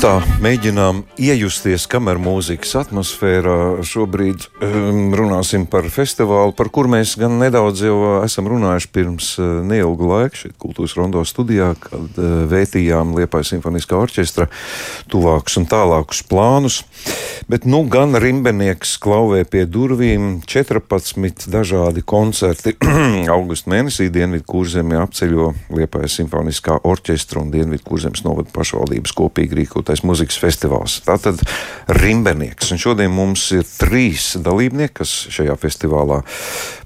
tā 0.00 0.29
mēģinām 0.40 1.02
iejusties 1.20 1.86
kameras 1.90 2.22
mūzikas 2.22 2.74
atmosfērā. 2.82 3.56
Šobrīd 3.86 4.46
um, 4.62 5.10
runāsim 5.16 5.66
par 5.70 5.88
festivālu, 5.92 6.54
par 6.56 6.70
kur 6.72 6.88
mēs 6.90 7.16
gan 7.20 7.38
nedaudz 7.40 7.82
jau 7.84 7.96
esam 8.20 8.48
runājuši 8.50 8.90
pirms 8.94 9.32
uh, 9.40 9.58
neilga 9.66 10.10
laika 10.12 10.42
šeit, 10.42 10.54
Kultūras 10.60 10.94
Rondo 10.98 11.24
studijā, 11.28 11.72
kad 11.80 12.20
uh, 12.20 12.44
vētījām 12.50 13.16
Liepājas 13.18 13.54
simfoniskā 13.54 13.98
orķestra 14.00 14.46
tuvākus 15.10 15.58
un 15.60 15.68
tālākus 15.70 16.22
plānus. 16.30 16.82
Bet 17.50 17.66
nu 17.66 17.82
gan 17.90 18.14
rimbenieks 18.20 18.94
klauvē 19.02 19.42
pie 19.48 19.64
durvīm 19.66 20.40
14 20.46 21.48
dažādi 21.50 22.04
koncerti. 22.06 22.76
Augusta 23.34 23.72
mēnesī 23.72 24.10
Dienvidu 24.14 24.46
kurzemē 24.54 25.00
apceļo 25.02 25.50
Liepājas 25.74 26.20
simfoniskā 26.20 26.78
orķestra 26.86 27.42
un 27.42 27.50
Dienvidu 27.52 27.88
kurzemes 27.90 28.22
novada 28.24 28.52
pašvaldības 28.54 29.16
kopīgi 29.18 29.62
rīkot 29.62 29.80
rīkotais 29.80 30.02
muzikas 30.04 30.29
festivāls. 30.38 31.00
Tātad 31.06 31.40
Rimbenieks. 32.00 32.70
Un 32.70 32.80
šodien 32.80 33.10
mums 33.14 33.48
ir 33.56 33.64
trīs 33.64 34.36
dalībnieki, 34.40 34.94
kas 35.00 35.14
šajā 35.34 35.56
festivālā 35.60 36.20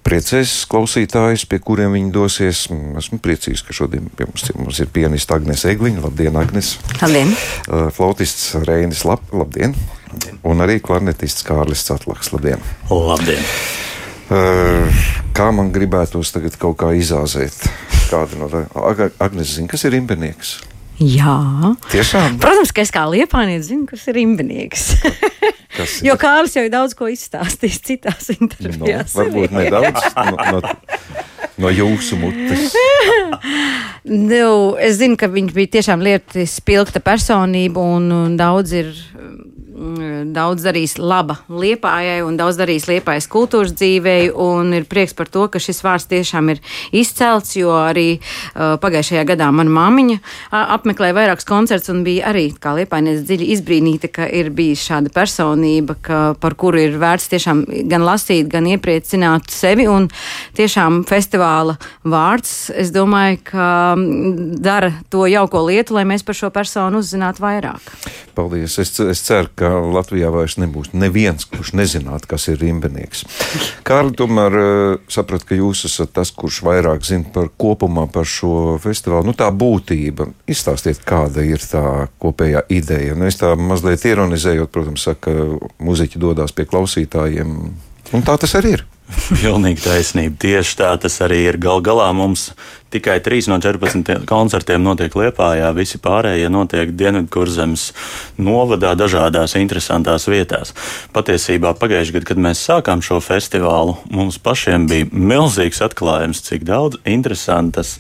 priecēs 0.05 0.63
klausītājus, 0.71 1.47
pie 1.51 1.61
kuriem 1.65 1.97
viņi 1.97 2.13
dosies. 2.15 2.65
Esmu 3.01 3.21
priecīgs, 3.25 3.65
ka 3.67 3.77
šodien 3.77 4.09
pie 4.17 4.29
mums, 4.31 4.47
mums 4.57 4.81
ir 4.81 4.93
pianiste 4.95 5.37
Agnēs 5.37 5.67
Egliņa. 5.75 6.05
Labdien, 6.07 6.41
Agnēs! 6.41 6.77
Labdien! 7.03 7.35
Uh, 7.69 7.89
flautists 7.95 8.55
Reinis 8.65 9.05
Lap, 9.09 9.25
labdien! 9.33 9.77
labdien! 10.13 10.41
Un 10.45 10.65
arī 10.65 10.81
klarnetists 10.85 11.45
Kārlis 11.47 11.85
Catlaks. 11.89 12.33
Labdien! 12.35 12.63
Labdien! 12.91 13.43
Uh, 14.25 15.03
kā 15.37 15.51
man 15.53 15.73
gribētos 15.75 16.33
tagad 16.33 16.57
kaut 16.61 16.79
kā 16.81 16.95
izāzēt? 16.97 17.67
Kāda 18.09 18.39
no 18.41 18.49
tā? 18.53 18.65
Agnēs 19.23 19.59
zina, 19.59 19.69
kas 19.69 19.85
ir 19.85 19.93
rimbenieks? 19.99 20.59
Jā, 21.03 21.75
tiešām. 21.91 22.39
Protams, 22.43 22.71
ka 22.75 22.85
es 22.85 22.93
kā 22.95 23.03
liepainietis 23.11 23.71
zinu, 23.73 23.87
kas 23.89 24.05
ir 24.13 24.21
imbinieks. 24.23 24.85
jo 26.07 26.15
Kārlis 26.21 26.55
jau 26.55 26.63
ir 26.67 26.71
daudz 26.73 26.95
ko 26.99 27.09
izstāstījis 27.11 27.81
citās 27.89 28.31
intervijās. 28.37 29.17
No, 29.17 29.25
varbūt 29.25 29.57
nedaudz 29.57 30.07
no, 30.15 30.37
no, 30.55 30.61
no 31.65 31.73
jūsu 31.75 32.21
mutes. 32.23 32.77
nu, 34.31 34.47
es 34.79 35.01
zinu, 35.01 35.19
ka 35.19 35.31
viņš 35.35 35.57
bija 35.57 35.75
tiešām 35.81 36.05
lietu 36.07 36.47
spilgta 36.51 37.03
personība 37.03 37.83
un, 37.97 38.07
un 38.15 38.39
daudz 38.39 38.77
ir 38.79 38.95
daudz 39.75 40.63
darījis 40.63 40.97
laba 41.03 41.41
liepājai 41.51 42.21
un 42.23 42.37
daudz 42.39 42.59
darījis 42.61 42.87
liepājas 42.93 43.27
kultūras 43.31 43.75
dzīvei. 43.75 44.31
Ir 44.75 44.87
prieks 44.91 45.15
par 45.17 45.29
to, 45.31 45.47
ka 45.51 45.59
šis 45.63 45.83
vārds 45.85 46.07
tiešām 46.11 46.53
ir 46.53 46.61
izcelts, 46.95 47.57
jo 47.59 47.73
arī 47.75 48.19
uh, 48.19 48.77
pagājušajā 48.83 49.25
gadā 49.29 49.51
mana 49.55 49.73
māmiņa 49.75 50.19
apmeklēja 50.75 51.17
vairākus 51.17 51.49
koncertus 51.49 51.91
un 51.93 52.05
bija 52.07 52.29
arī 52.31 52.47
kā 52.55 52.75
liepājnieks 52.79 53.25
dziļi 53.27 53.51
izbrīnīta, 53.57 54.11
ka 54.15 54.29
ir 54.31 54.53
bijis 54.55 54.85
šāda 54.87 55.13
personība, 55.15 55.99
ka, 56.05 56.21
par 56.41 56.57
kuru 56.61 56.83
ir 56.85 56.99
vērts 57.03 57.31
tiešām 57.33 57.65
gan 57.91 58.07
lasīt, 58.07 58.49
gan 58.53 58.69
iepriecināt 58.71 59.51
sevi. 59.55 59.89
Un 59.91 60.09
tiešām 60.57 61.03
festivāla 61.09 61.77
vārds, 62.07 62.71
es 62.75 62.93
domāju, 62.95 63.41
ka 63.51 63.69
mm, 63.99 64.61
dara 64.65 64.93
to 65.11 65.27
jauko 65.31 65.65
lietu, 65.69 65.99
lai 65.99 66.07
mēs 66.09 66.27
par 66.27 66.39
šo 66.39 66.53
personu 66.55 67.03
uzzinātu 67.03 67.43
vairāk. 67.45 67.93
Paldies! 68.35 68.79
Es, 68.83 68.95
es 69.01 69.23
ceru, 69.25 69.51
ka 69.59 69.64
Latvijā 69.95 70.31
vairs 70.35 70.57
nebūs 70.61 70.93
neviens, 70.95 71.47
kurš 71.49 71.75
nezinātu, 71.79 72.29
kas 72.31 72.49
ir 72.53 72.61
rimbenieks. 72.63 73.25
Kārli, 73.87 74.15
tomēr 74.19 74.59
eh, 74.61 74.97
sapratu, 75.13 75.49
ka 75.51 75.59
jūs 75.59 75.85
esat 75.91 76.15
tas, 76.17 76.33
kurš 76.35 76.63
vairāk 76.67 77.07
zina 77.07 77.31
par 77.35 77.51
kopumā 77.61 78.07
par 78.13 78.29
šo 78.29 78.77
festivālu. 78.83 79.31
Nu, 79.31 79.37
tā 79.39 79.51
būtība. 79.55 80.29
Izstāstiet, 80.51 81.03
kāda 81.07 81.45
ir 81.47 81.63
tā 81.63 82.09
kopējā 82.23 82.67
ideja. 82.75 83.19
Nu, 83.19 83.29
es 83.29 83.41
tā 83.41 83.55
mazliet 83.59 84.07
ironizējot, 84.09 84.73
protams, 84.75 85.07
saka, 85.09 85.35
ka 85.35 85.71
muzeķi 85.85 86.21
dodas 86.23 86.55
pie 86.55 86.69
klausītājiem. 86.69 87.55
Un 88.15 88.27
tā 88.27 88.37
tas 88.41 88.59
arī 88.59 88.79
ir. 88.79 88.89
Pilnīgi 89.43 89.85
taisnība. 89.85 90.37
Tieši 90.41 90.79
tā 90.81 90.95
tas 91.01 91.19
arī 91.25 91.45
ir. 91.51 91.59
Gal 91.61 91.83
galā 91.85 92.07
mums 92.17 92.51
tikai 92.95 93.19
3 93.25 93.51
no 93.51 93.59
14 93.61 94.25
koncertiem 94.29 94.85
notiek 94.85 95.13
Liepājā, 95.19 95.73
visi 95.77 95.99
pārējie 96.03 96.49
notiek 96.53 96.93
Dienvidkurzemes 96.95 97.89
novadā, 98.39 98.95
dažādās 98.99 99.57
interesantās 99.61 100.29
vietās. 100.31 100.73
Patiesībā 101.17 101.75
pagājušajā 101.81 102.17
gadā, 102.17 102.31
kad 102.31 102.43
mēs 102.47 102.63
sākām 102.65 103.03
šo 103.05 103.21
festivālu, 103.25 103.99
mums 104.15 104.39
pašiem 104.41 104.89
bija 104.91 105.11
milzīgs 105.11 105.83
atklājums, 105.85 106.45
cik 106.47 106.65
daudz 106.69 107.03
interesantas 107.05 107.99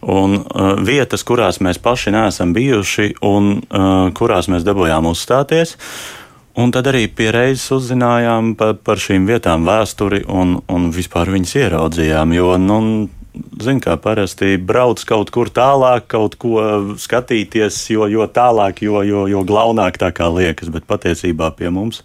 un 0.00 0.40
uh, 0.40 0.80
vietas, 0.80 1.22
kurās 1.28 1.60
mēs 1.60 1.78
paši 1.82 2.14
neesam 2.16 2.56
bijuši 2.56 3.12
un 3.28 3.58
uh, 3.60 4.08
kurās 4.16 4.48
mēs 4.48 4.64
dabūjām 4.64 5.12
uzstāties. 5.12 5.76
Uh, 5.76 6.19
Un 6.60 6.72
tad 6.74 6.90
arī 6.90 7.06
pie 7.08 7.30
reizes 7.32 7.70
uzzinājām 7.72 8.52
par, 8.58 8.74
par 8.84 9.00
šīm 9.00 9.24
vietām 9.28 9.64
vēsturi 9.64 10.26
un, 10.28 10.58
un 10.68 10.90
vispār 10.92 11.30
viņas 11.32 11.56
ieraudzījām. 11.62 12.34
Jo, 12.36 12.52
nu, 12.60 12.80
Ziniet, 13.30 13.84
kā 13.84 13.94
parasti 14.02 14.56
brauc 14.58 15.00
kaut 15.06 15.30
kur 15.32 15.48
tālāk, 15.54 16.08
kaut 16.10 16.34
ko 16.42 16.58
skatīties, 16.98 17.78
jo, 17.94 18.08
jo 18.10 18.26
tālāk, 18.26 18.82
jo, 18.84 19.04
jo, 19.06 19.22
jo 19.30 19.44
glaunāk 19.46 20.00
tā 20.02 20.10
kā 20.12 20.26
liekas. 20.34 20.72
Bet 20.74 20.88
patiesībā 20.90 21.52
pie 21.56 21.70
mums 21.72 22.02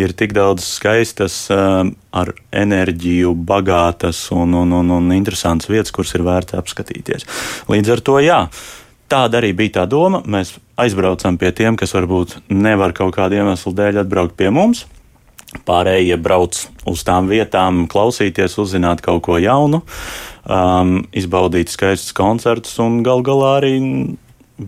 ir 0.00 0.14
tik 0.16 0.32
daudz 0.34 0.64
skaistas, 0.64 1.36
ar 1.52 2.32
enerģiju, 2.54 3.34
bagātas 3.46 4.24
un, 4.34 4.56
un, 4.64 4.74
un, 4.80 4.92
un 4.96 5.14
interesantas 5.14 5.70
vietas, 5.70 5.94
kuras 5.94 6.16
ir 6.16 6.26
vērts 6.26 6.58
apskatīties. 6.58 7.28
Līdz 7.70 7.94
ar 7.94 8.06
to, 8.08 8.18
jā 8.24 8.42
Tāda 9.08 9.40
arī 9.40 9.54
bija 9.56 9.78
tā 9.78 9.86
doma. 9.88 10.20
Mēs 10.28 10.52
aizbraucam 10.76 11.38
pie 11.40 11.52
tiem, 11.56 11.78
kas 11.80 11.94
varbūt 11.96 12.38
nevar 12.52 12.92
kaut 12.96 13.14
kādu 13.16 13.38
iemeslu 13.40 13.72
dēļ 13.76 14.02
atbraukt 14.04 14.36
pie 14.36 14.52
mums. 14.52 14.84
Pārējie 15.64 16.18
brauc 16.20 16.58
uz 16.90 17.02
tām 17.08 17.30
vietām, 17.30 17.86
klausīties, 17.88 18.58
uzzināt 18.60 19.00
kaut 19.00 19.22
ko 19.24 19.38
jaunu, 19.40 19.80
um, 20.44 20.98
izbaudīt 21.16 21.72
skaistus 21.72 22.12
koncertus 22.12 22.76
un 22.84 23.00
gal 23.06 23.24
galā 23.24 23.54
arī 23.62 23.78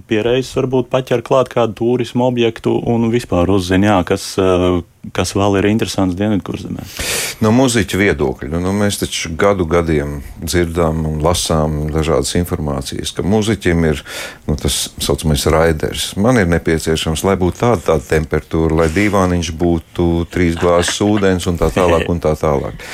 pie 0.09 0.23
reizes 0.25 0.55
varbūt 0.57 0.89
paķer 0.89 1.23
klāt 1.27 1.51
kādu 1.53 1.77
turismu 1.81 2.29
objektu 2.29 2.77
un 2.89 3.11
vispār 3.13 3.51
uzzina, 3.51 4.01
kas, 4.07 4.39
eh, 4.39 4.81
kas 5.17 5.33
vēl 5.37 5.59
ir 5.61 5.69
interesants 5.71 6.17
Dienvidkurzemē. 6.19 6.85
No 7.41 7.53
muzeķa 7.57 8.01
viedokļa, 8.01 8.51
nu, 8.53 8.61
nu, 8.67 8.75
mēs 8.77 9.01
taču 9.01 9.33
gadu 9.39 9.65
gadiem 9.69 10.19
dzirdām 10.43 11.07
un 11.09 11.23
lasām 11.25 11.87
dažādas 11.95 12.35
informācijas, 12.41 13.15
ka 13.17 13.25
muzeķim 13.25 13.87
ir 13.89 14.03
nu, 14.49 14.59
tas 14.61 14.83
saucamais 15.01 15.47
raiders. 15.51 16.11
Man 16.21 16.41
ir 16.43 16.51
nepieciešams, 16.53 17.25
lai 17.25 17.39
būtu 17.41 17.63
tāda, 17.63 17.81
tāda 17.93 18.07
temperatūra, 18.11 18.83
lai 18.83 18.91
divāniņš 18.93 19.55
būtu 19.61 20.11
trīs 20.33 20.61
glāzes 20.61 21.01
ūdens 21.07 21.49
un 21.51 21.59
tā 21.61 21.73
tālāk 21.75 22.07
un 22.13 22.21
tā 22.23 22.37
tālāk. 22.41 22.85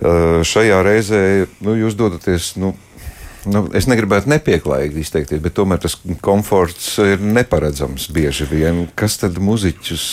Uh, 0.00 0.44
šajā 0.46 0.84
reizē 0.86 1.22
nu, 1.64 1.74
jūs 1.80 1.96
dodaties. 1.98 2.52
Nu, 2.60 2.76
nu, 3.48 3.64
es 3.76 3.86
negribētu 3.90 4.30
nepieklājīgi 4.32 5.00
izteikties, 5.00 5.40
bet 5.42 5.56
tomēr 5.56 5.80
tas 5.82 5.96
komforts 6.24 6.92
ir 7.02 7.22
neparedzams 7.22 8.08
bieži 8.14 8.46
vien. 8.50 8.84
Kas 8.98 9.18
tad 9.22 9.38
muzeķus 9.40 10.04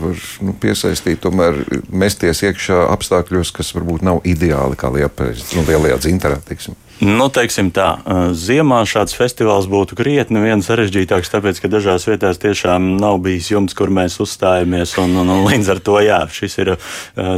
var 0.00 0.24
nu, 0.46 0.56
piesaistīt, 0.62 1.22
tomēr 1.24 1.62
mesties 1.90 2.44
iekšā 2.46 2.84
apstākļos, 2.94 3.54
kas 3.56 3.72
varbūt 3.76 4.06
nav 4.06 4.22
ideāli 4.28 4.78
kā 4.78 4.92
liepais, 4.94 5.48
nu, 5.56 5.66
lielajā 5.68 6.02
dzintarā, 6.06 6.42
teiksim? 6.46 6.76
Nu, 6.96 7.26
teiksim 7.28 7.68
tā, 7.76 7.90
ziemā 8.32 8.78
šāds 8.88 9.12
festivāls 9.18 9.66
būtu 9.68 9.98
krietni 9.98 10.40
vien 10.40 10.62
sarežģītāks, 10.64 11.28
tāpēc, 11.28 11.58
ka 11.60 11.68
dažās 11.68 12.06
vietās 12.08 12.40
tiešām 12.40 12.94
nav 13.02 13.18
bijis 13.26 13.50
jumts, 13.52 13.76
kur 13.76 13.92
mēs 13.92 14.16
uzstājamies. 14.24 14.94
Un, 15.02 15.12
un, 15.20 15.34
un 15.34 15.44
līdz 15.44 15.74
ar 15.74 15.82
to, 15.84 15.98
jā, 16.00 16.22
šis 16.32 16.56
ir 16.64 16.72
uh, 16.72 16.78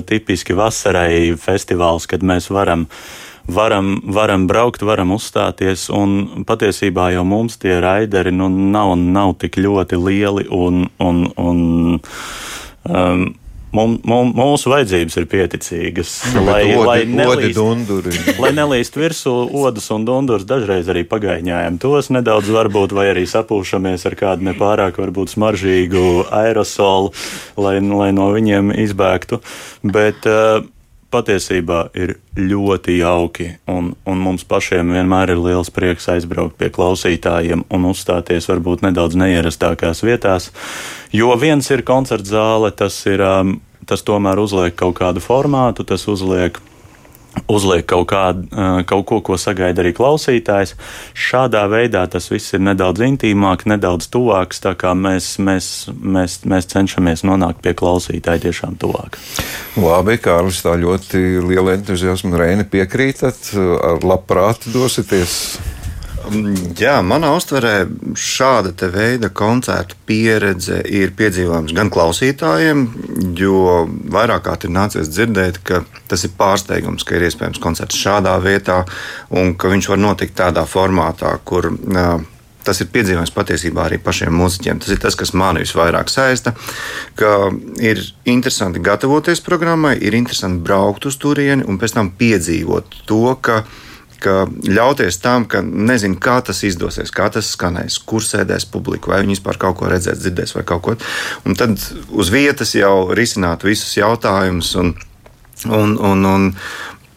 tipiski 0.07 0.55
vasarai 0.55 1.35
festivāls, 1.43 2.07
kad 2.07 2.23
mēs 2.23 2.53
varam 2.55 2.87
uh, 2.87 3.03
varam, 3.49 3.97
varam 4.05 4.47
braukt, 4.47 4.85
varam 4.87 5.17
uzstāties. 5.17 5.89
Un 5.95 6.45
patiesībā 6.49 7.11
jau 7.17 7.25
mums 7.29 7.59
tie 7.61 7.79
raideri 7.83 8.33
nu, 8.35 8.49
nav, 8.49 8.95
nav 8.99 9.37
tik 9.43 9.59
ļoti 9.61 10.01
lieli. 10.01 10.49
Un, 10.53 10.87
un, 11.03 11.27
un, 11.37 12.01
um, 12.89 13.29
Mums, 13.69 14.01
mūsu 14.33 14.71
vajadzības 14.73 15.19
ir 15.21 15.27
pieticīgas. 15.29 16.13
Nu, 16.33 16.41
lai, 16.47 16.63
odi, 16.73 16.87
lai, 16.89 16.95
nelīst, 17.05 17.59
lai 18.43 18.53
nelīst 18.57 18.97
virsū 18.97 19.35
odas 19.61 19.91
un 19.93 20.07
dunduras, 20.09 20.47
dažreiz 20.49 20.89
arī 20.89 21.03
pagaņājam 21.09 21.77
tos 21.83 22.09
nedaudz, 22.15 22.49
varbūt, 22.55 22.95
vai 22.97 23.11
arī 23.13 23.27
sapūšamies 23.29 24.09
ar 24.09 24.17
kādu 24.17 24.49
nepārāk 24.49 24.97
varbūt 25.03 25.35
smaržīgu 25.35 26.07
aerosolu, 26.33 27.13
lai, 27.61 27.77
lai 27.85 28.09
no 28.17 28.31
viņiem 28.33 28.73
izbēgtu. 28.87 29.43
Bet, 29.85 30.25
uh, 30.25 30.65
patiesībā 31.13 31.89
ir 31.97 32.17
ļoti 32.37 32.99
jauki, 32.99 33.49
un, 33.71 33.93
un 34.09 34.21
mums 34.21 34.45
pašiem 34.49 34.93
vienmēr 34.93 35.33
ir 35.33 35.41
liels 35.41 35.71
prieks 35.73 36.09
aizbraukt 36.13 36.59
pie 36.61 36.69
klausītājiem 36.75 37.65
un 37.73 37.87
uzstāties 37.89 38.49
varbūt 38.51 38.85
nedaudz 38.85 39.17
neierastākās 39.17 40.05
vietās. 40.05 40.51
Jo 41.13 41.33
viens 41.41 41.71
ir 41.73 41.85
koncerts 41.89 42.33
zāle, 42.35 42.71
tas, 42.77 43.01
ir, 43.09 43.25
um, 43.25 43.57
tas 43.89 44.05
tomēr 44.05 44.41
uzliek 44.43 44.77
kaut 44.77 44.99
kādu 45.01 45.25
formātu, 45.25 45.87
tas 45.89 46.05
uzliek 46.13 46.61
uzliek 47.47 47.87
kaut, 47.89 48.09
kādu, 48.11 48.49
kaut 48.89 49.07
ko, 49.09 49.21
ko 49.25 49.39
sagaida 49.41 49.83
arī 49.85 49.95
klausītājs. 49.97 50.75
Šādā 51.15 51.65
veidā 51.71 52.05
tas 52.11 52.29
viss 52.33 52.57
ir 52.57 52.65
nedaudz 52.65 53.05
intīmāk, 53.07 53.67
nedaudz 53.71 54.11
tuvāks. 54.13 54.63
Mēs, 54.99 55.31
mēs, 55.43 55.71
mēs, 55.95 56.41
mēs 56.49 56.71
cenšamies 56.73 57.25
nonākt 57.29 57.63
pie 57.65 57.75
klausītāja 57.79 58.49
tiešām 58.49 58.79
tuvāk. 58.81 59.21
Labi, 59.79 60.19
Kārlis, 60.23 60.63
tā 60.65 60.75
ļoti 60.81 61.23
liela 61.47 61.77
entuziasma 61.79 62.41
Reini 62.41 62.67
piekrītat. 62.69 63.53
Ar 63.89 64.05
labprāt 64.07 64.69
dosieties 64.73 65.59
jā, 66.79 66.99
manā 67.05 67.31
uztverē 67.37 67.75
šāda 68.19 68.89
veida 68.93 69.31
koncertu 69.35 69.97
pieredze 70.09 70.81
ir 70.85 71.13
piedzīvojama 71.19 71.75
gan 71.77 71.93
klausītājiem, 71.93 72.87
jo 73.39 73.85
vairāk 74.13 74.47
kārt 74.49 74.67
ir 74.69 74.75
nācies 74.75 75.11
dzirdēt, 75.13 75.63
ka 75.63 75.83
tas 76.11 76.25
ir 76.25 76.35
pārsteigums, 76.39 77.07
ka 77.07 77.17
ir 77.17 77.29
iespējams 77.29 77.63
koncerts 77.63 77.99
šādā 77.99 78.35
vietā 78.45 78.85
un 79.31 79.55
ka 79.59 79.71
viņš 79.73 79.93
var 79.93 80.03
notikt 80.03 80.39
tādā 80.41 80.67
formātā, 80.69 81.37
kur. 81.45 81.73
Uh, 81.73 82.19
tas 82.69 82.83
ir 82.83 82.91
piedzīvojums 82.93 83.33
patiesībā 83.33 83.87
arī 83.87 83.97
pašiem 84.03 84.35
mūziķiem. 84.35 84.81
Tas 84.83 84.93
ir 84.93 85.01
tas, 85.01 85.17
kas 85.17 85.33
mani 85.33 85.63
visvairāk 85.65 86.11
saista. 86.13 86.53
Ir 87.81 88.03
interesanti 88.29 88.83
gatavoties 88.85 89.41
programmai, 89.47 89.95
ir 90.05 90.17
interesanti 90.19 90.61
braukt 90.67 91.09
uz 91.09 91.17
turieni 91.21 91.65
un 91.65 91.81
pēc 91.81 91.97
tam 91.97 92.13
piedzīvot 92.19 93.05
to, 93.09 93.23
ka 93.41 93.63
ka 94.23 94.47
ļauties 94.67 95.21
tam, 95.23 95.47
ka 95.51 95.63
nezinu, 95.63 96.19
kā 96.23 96.39
tas 96.45 96.63
izdosies, 96.67 97.13
kā 97.15 97.29
tas 97.35 97.53
skanēs, 97.55 98.01
kur 98.09 98.25
sēdēs 98.25 98.69
publika, 98.73 99.13
vai 99.13 99.23
viņi 99.25 99.39
vispār 99.39 99.61
kaut 99.61 99.79
ko 99.81 99.91
redzēs, 99.93 100.21
dzirdēs 100.23 100.57
vai 100.59 100.65
kaut 100.69 100.85
ko. 100.85 100.97
Un 101.49 101.59
tad 101.59 101.79
uz 102.11 102.33
vietas 102.35 102.75
jau 102.77 103.11
risināt 103.17 103.67
visus 103.67 103.97
jautājumus 103.99 104.75
un, 104.81 104.95
un, 105.67 105.97
un, 106.11 106.29
un 106.29 106.53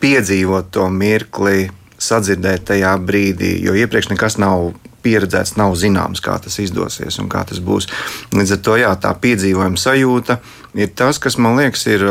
piedzīvot 0.02 0.72
to 0.74 0.88
mirkli, 0.94 1.70
sadzirdēt 2.02 2.66
tajā 2.72 2.96
brīdī, 3.06 3.54
jo 3.62 3.76
iepriekš 3.78 4.10
nekas 4.14 4.40
nav 4.42 4.72
pieredzēts, 5.04 5.56
nav 5.60 5.76
zināms, 5.80 6.22
kā 6.24 6.38
tas 6.42 6.60
izdosies 6.64 7.20
un 7.22 7.30
kā 7.32 7.44
tas 7.48 7.62
būs. 7.64 7.90
Līdz 8.36 8.56
ar 8.58 8.62
to 8.66 8.78
jā, 8.82 8.92
tā 9.02 9.14
piedzīvojuma 9.24 9.80
sajūta 9.82 10.40
ir 10.80 10.92
tas, 10.98 11.20
kas 11.22 11.38
man 11.42 11.60
liekas, 11.60 11.88
ir, 11.92 12.06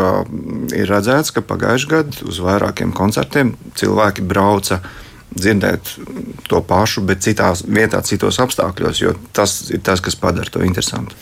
ir 0.76 0.90
redzēts, 0.90 1.34
ka 1.34 1.44
pagājušajā 1.46 1.92
gadā 1.94 2.26
uz 2.28 2.40
vairākiem 2.44 2.94
koncertiem 2.96 3.54
cilvēki 3.78 4.26
brauca 4.26 4.82
dzirdēt 5.36 5.94
to 6.50 6.60
pašu, 6.66 7.02
bet 7.06 7.22
citās 7.22 7.62
vietās, 7.66 8.08
citos 8.10 8.40
apstākļos, 8.42 9.00
jo 9.02 9.14
tas 9.36 9.56
ir 9.70 9.82
tas, 9.86 10.02
kas 10.02 10.16
padara 10.18 10.50
to 10.50 10.62
interesantu. 10.66 11.16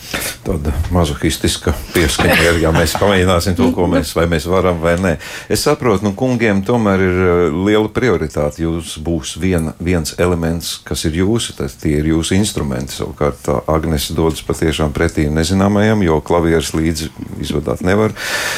Tāda 0.45 0.73
mazohistiska 0.93 1.75
pieskaņa 1.93 2.37
ir, 2.47 2.61
ja 2.63 2.71
mēs 2.73 2.95
pamēģināsim 2.99 3.57
to, 3.59 3.69
ko 3.75 3.85
mēs, 3.91 4.15
mēs 4.29 4.47
varam 4.49 4.81
vai 4.81 4.95
nē. 5.01 5.15
Es 5.51 5.65
saprotu, 5.67 6.07
nu, 6.07 6.13
kungiem 6.17 6.63
tomēr 6.65 7.03
ir 7.05 7.19
eh, 7.25 7.41
liela 7.69 7.91
prioritāte. 7.93 8.63
Jūs 8.63 8.95
būs 9.05 9.35
vien, 9.41 9.71
viens 9.79 10.15
elements, 10.17 10.77
kas 10.85 11.05
ir 11.09 11.19
jūsu, 11.21 11.55
tas 11.59 11.77
ir 11.87 12.09
jūsu 12.09 12.37
instrumenti. 12.39 12.97
Savukārt 12.97 13.51
Agnese 13.69 14.17
dodas 14.17 14.41
patiešām 14.45 14.95
pretī 14.95 15.27
nezināmajam, 15.33 16.01
jo 16.07 16.19
klavieres 16.25 16.73
līdzi 16.77 17.11
izvadāt 17.43 17.85
nevar. 17.85 18.15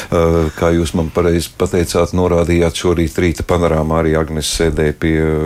Uh, 0.08 0.48
kā 0.56 0.72
jūs 0.74 0.94
man 0.98 1.12
pareizi 1.12 1.52
pateicāt, 1.58 2.14
norādījāt 2.16 2.80
šorīt 2.82 3.20
rīta 3.20 3.46
panorāmā 3.46 4.00
arī 4.02 4.16
Agnese 4.18 4.62
sēdēja 4.62 4.96
pie 5.02 5.12
Eh, 5.22 5.41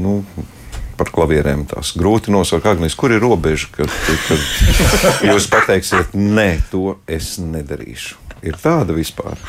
nu, 0.00 0.18
par 0.98 1.10
klavierēm 1.14 1.66
tās 1.70 1.94
grūti 1.98 2.34
nosaukt. 2.34 2.68
Agnēs, 2.70 2.96
kur 2.98 3.14
ir 3.14 3.22
robeža, 3.24 3.70
kad, 3.74 3.94
kad 4.28 4.44
jūs 5.30 5.48
pateiksiet, 5.52 6.14
nē, 6.18 6.50
to 6.72 6.98
es 7.10 7.36
nedarīšu? 7.42 8.20
Ir 8.44 8.60
tāda 8.60 8.96
vispār. 8.96 9.40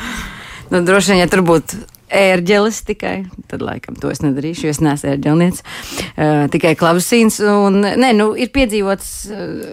Nu, 0.72 0.80
droši 0.82 1.12
vien, 1.12 1.22
ja 1.22 1.28
tur 1.30 1.44
būtu 1.46 1.78
ērģelis 2.06 2.78
tikai. 2.86 3.14
Tad, 3.50 3.62
laikam, 3.66 3.96
to 3.98 4.10
es 4.12 4.22
nedarīšu, 4.22 4.66
jo 4.66 4.72
es 4.74 4.80
neesmu 4.82 5.10
ērģelnieks. 5.12 5.64
Uh, 6.16 6.46
tikai 6.52 6.74
klavesīns. 6.78 7.38
Un, 7.50 7.80
nē, 7.82 8.12
nu, 8.16 8.30
ir 8.38 8.52
piedzīvots 8.54 9.10
uh, 9.30 9.66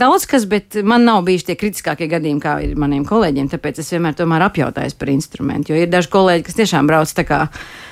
daudz 0.00 0.26
kas, 0.30 0.46
bet 0.50 0.78
man 0.86 1.06
nav 1.06 1.24
bijuši 1.26 1.50
tie 1.50 1.58
kritiskākie 1.60 2.10
gadījumi, 2.10 2.42
kā 2.42 2.56
ir 2.66 2.78
maniem 2.80 3.04
kolēģiem. 3.08 3.50
Tāpēc 3.52 3.82
es 3.82 3.92
vienmēr 3.94 4.46
apjautājos 4.46 4.96
par 4.98 5.12
instrumentu. 5.12 5.74
Jo 5.74 5.84
ir 5.84 5.92
daži 5.92 6.12
kolēģi, 6.14 6.46
kas 6.46 6.60
tiešām 6.62 6.90
brauc 6.90 7.14
tā 7.14 7.26
kā 7.26 7.44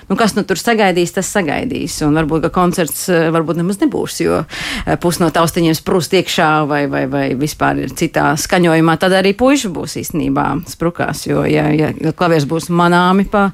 nu, 0.08 0.16
kas 0.16 0.34
nu 0.36 0.44
tur 0.48 0.60
sagaidīs, 0.60 1.12
tas 1.16 1.30
sagaidīs. 1.32 1.98
Un 2.06 2.16
varbūt 2.18 2.48
koncerts 2.54 3.06
eh, 3.12 3.28
varbūt 3.34 3.60
nemaz 3.60 3.80
nebūs, 3.82 4.20
jo 4.24 4.42
eh, 4.42 4.96
pus 5.00 5.20
no 5.22 5.30
taustiņiem 5.34 5.76
sprūst 5.78 6.16
iekšā 6.20 6.50
vai, 6.70 6.82
vai, 6.90 7.04
vai 7.10 7.24
vispār 7.38 7.84
ir 7.84 7.94
citā 7.98 8.30
skaņojumā. 8.40 8.98
Tad 9.00 9.16
arī 9.20 9.34
puiši 9.38 9.72
būs 9.74 9.98
īstenībā 10.02 10.46
sprukās, 10.70 11.26
jo, 11.28 11.44
ja, 11.48 11.68
ja 11.74 11.92
klavieris 12.16 12.48
būs 12.48 12.70
manāmi 12.72 13.28
pa 13.30 13.50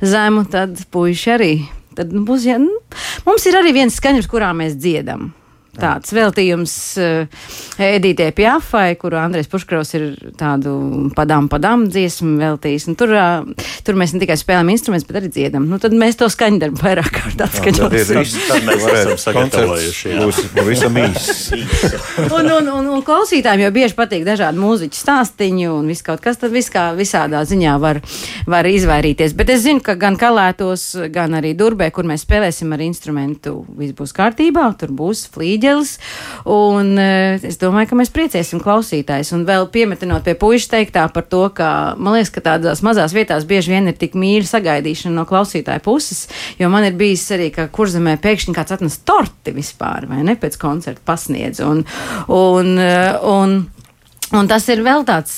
zemu, 0.00 0.46
tad 0.50 0.80
puiši 0.92 1.34
arī. 1.36 1.52
Tad 1.98 2.14
nu, 2.14 2.22
būs, 2.26 2.46
ja, 2.46 2.60
nu, 2.62 2.80
mums 3.26 3.46
ir 3.50 3.58
arī 3.58 3.74
viens 3.74 3.96
skaņdarbs, 3.98 4.30
kurā 4.30 4.52
mēs 4.56 4.78
dziedam. 4.78 5.32
Tāds 5.78 6.12
veltījums 6.14 6.74
uh, 6.98 7.44
Edītē 7.78 8.30
Pjafai, 8.36 8.96
kuru 8.98 9.18
Andrēs 9.20 9.50
Puškraus 9.50 9.94
ir 9.98 10.06
tādu 10.38 10.72
padām 11.16 11.46
padām 11.50 11.86
dziesmu 11.90 12.34
veltījis. 12.40 12.88
Un 12.90 12.98
tur, 12.98 13.12
uh, 13.14 13.68
tur 13.86 13.98
mēs 13.98 14.14
ne 14.14 14.22
tikai 14.22 14.38
spēlējam 14.40 14.72
instrumentus, 14.74 15.06
bet 15.08 15.20
arī 15.20 15.30
dziedam. 15.32 15.68
Nu, 15.70 15.78
tad 15.82 15.94
mēs 15.98 16.18
to 16.18 16.28
skaņdarbu 16.32 16.82
vairāk 16.82 17.10
kārt 17.14 17.44
atskaņosim. 17.46 18.24
Tad 18.48 18.66
mēs 18.66 18.88
esam 18.92 19.20
sagatavojuši. 19.22 20.16
Būs 20.18 20.42
pavisam 20.56 20.98
īss. 21.04 21.52
un, 22.36 22.50
un, 22.58 22.72
un, 22.74 22.90
un 22.96 23.04
klausītājiem 23.06 23.66
jau 23.66 23.72
bieži 23.78 23.98
patīk 23.98 24.26
dažādi 24.26 24.60
mūziķu 24.62 24.98
stāstiņi 24.98 25.70
un 25.70 25.88
viss 25.92 26.06
kaut 26.06 26.22
kas, 26.24 26.40
tad 26.42 26.54
viss 26.54 26.72
kā 26.74 26.88
visādā 26.98 27.44
ziņā 27.48 27.76
var, 27.82 28.02
var 28.50 28.68
izvairīties. 28.68 29.36
Bet 29.38 29.54
es 29.54 29.64
zinu, 29.66 29.82
ka 29.84 29.94
gan 30.00 30.18
kalētos, 30.20 30.90
gan 31.14 31.38
arī 31.38 31.54
durbē, 31.58 31.90
kur 31.94 32.08
mēs 32.08 32.26
spēlēsim 32.26 32.74
ar 32.74 32.82
instrumentu, 32.84 33.60
viss 33.78 33.96
būs 33.98 34.14
kārtībā, 34.16 34.68
tur 34.80 34.92
būs 34.96 35.26
flīģi 35.34 35.67
āģelis. 35.68 35.94
Un 36.48 36.94
uh, 36.98 37.44
es 37.44 37.58
domāju, 37.60 37.90
ka 37.90 37.98
mēs 37.98 38.12
priecēsim 38.14 38.62
klausītājus. 38.62 39.32
Un 39.36 39.44
vēl 39.48 39.68
piemetinot 39.72 40.24
pie 40.26 40.34
puikas 40.38 40.68
teiktā 40.72 41.06
par 41.12 41.26
to, 41.28 41.44
ka 41.54 41.94
man 41.98 42.16
liekas, 42.16 42.32
ka 42.34 42.44
tādās 42.44 42.82
mazās 42.86 43.14
vietās 43.16 43.46
bieži 43.48 43.74
vien 43.74 43.90
ir 43.90 43.98
tik 43.98 44.16
mīļa 44.18 44.48
sagaidīšana 44.52 45.16
no 45.18 45.26
klausītāja 45.28 45.82
puses. 45.84 46.26
Jo 46.60 46.70
man 46.72 46.86
ir 46.88 46.96
bijis 46.98 47.26
arī, 47.36 47.50
ka 47.54 47.68
kurzemē 47.72 48.18
pēkšņi 48.22 48.56
kāds 48.56 48.76
atnes 48.78 49.00
torti 49.08 49.54
vispār, 49.56 50.08
vai 50.10 50.22
ne 50.26 50.38
pēc 50.38 50.58
koncerta 50.60 51.04
pasniedz. 51.08 51.62
Un, 51.64 51.84
un, 52.32 52.72
uh, 52.78 53.28
un, 53.28 53.60
un 54.32 54.50
tas 54.50 54.68
ir 54.72 54.84
vēl 54.86 55.06
tāds 55.08 55.36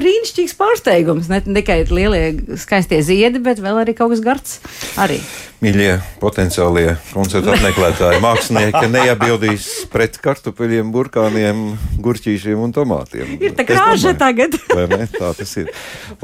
brīnišķīgs 0.00 0.56
pārsteigums. 0.58 1.30
Ne 1.30 1.40
tikai 1.46 1.82
lielie 1.90 2.58
skaistie 2.60 3.00
ziedi, 3.06 3.42
bet 3.42 3.62
vēl 3.62 3.84
arī 3.84 3.96
kaut 3.96 4.14
kas 4.14 4.24
gards. 4.24 4.58
Arī. 5.00 5.20
Mīļie 5.60 5.98
potenciālie 6.22 6.94
koncertu 7.12 7.50
apmeklētāji, 7.52 8.20
mākslinieki 8.24 8.88
neiebildīs 8.88 9.66
pret 9.92 10.14
kartupeļiem, 10.24 10.88
burkāniem, 10.94 11.58
gurķīšiem 12.00 12.62
un 12.64 12.72
tomātiem. 12.72 13.34
Ir 13.36 13.52
tā 13.58 13.66
krāža 13.68 14.14
tagad. 14.16 14.56
ne, 14.94 15.04
tā 15.12 15.34
tas 15.36 15.52
ir. 15.60 15.68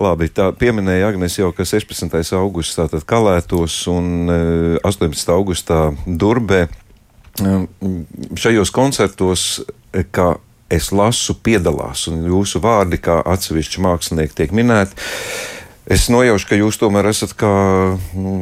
Labi, 0.01 0.31
tā 0.33 0.49
pieminēja 0.57 1.11
Agnes 1.11 1.37
jau, 1.37 1.51
ka 1.53 1.67
16. 1.69 2.17
augusts 2.39 2.79
tātad 2.81 3.05
kalētos 3.05 3.77
un 3.93 4.33
18. 4.81 5.13
E, 5.13 5.37
augustā 5.37 5.83
Durbē. 6.07 6.65
Šajos 8.41 8.73
koncertos, 8.73 9.45
e, 9.93 10.07
kā 10.09 10.33
es 10.73 10.89
lasu, 10.97 11.37
piedalās, 11.45 12.07
un 12.09 12.25
jūsu 12.25 12.65
vārdi 12.65 13.03
kā 13.05 13.21
atsevišķi 13.37 13.85
mākslinieki 13.85 14.41
tiek 14.41 14.57
minēti. 14.57 14.97
Es 15.87 16.09
nojaušu, 16.11 16.49
ka 16.51 16.57
jūs 16.59 16.81
tomēr 16.81 17.07
esat 17.13 17.37
kā 17.39 17.49
nu, 18.19 18.33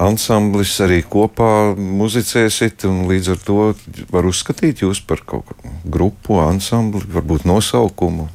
ansamblis, 0.00 0.72
arī 0.80 1.02
kopā 1.04 1.74
muzicēsiet, 1.76 2.86
un 2.88 3.02
līdz 3.10 3.34
ar 3.34 3.42
to 3.44 3.58
var 4.14 4.28
uzskatīt 4.28 4.80
jūs 4.80 5.02
par 5.04 5.20
kaut 5.28 5.50
kādu 5.50 5.92
grupu, 5.92 6.38
ansambli, 6.40 7.04
varbūt 7.12 7.44
nosaukumu. 7.48 8.30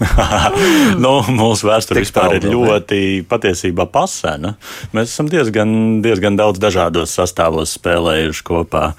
nu, 1.04 1.12
mūsu 1.34 1.68
vēsture 1.68 2.02
vispār 2.02 2.34
ir 2.40 2.48
ļoti 2.50 3.00
patiesībā 3.30 3.86
pasena. 3.94 4.56
Mēs 4.96 5.14
esam 5.14 5.30
diezgan, 5.30 6.02
diezgan 6.02 6.38
daudz 6.38 6.58
dažādos 6.62 7.14
sastāvos 7.14 7.76
spēlējuši 7.78 8.44
kopā. 8.50 8.90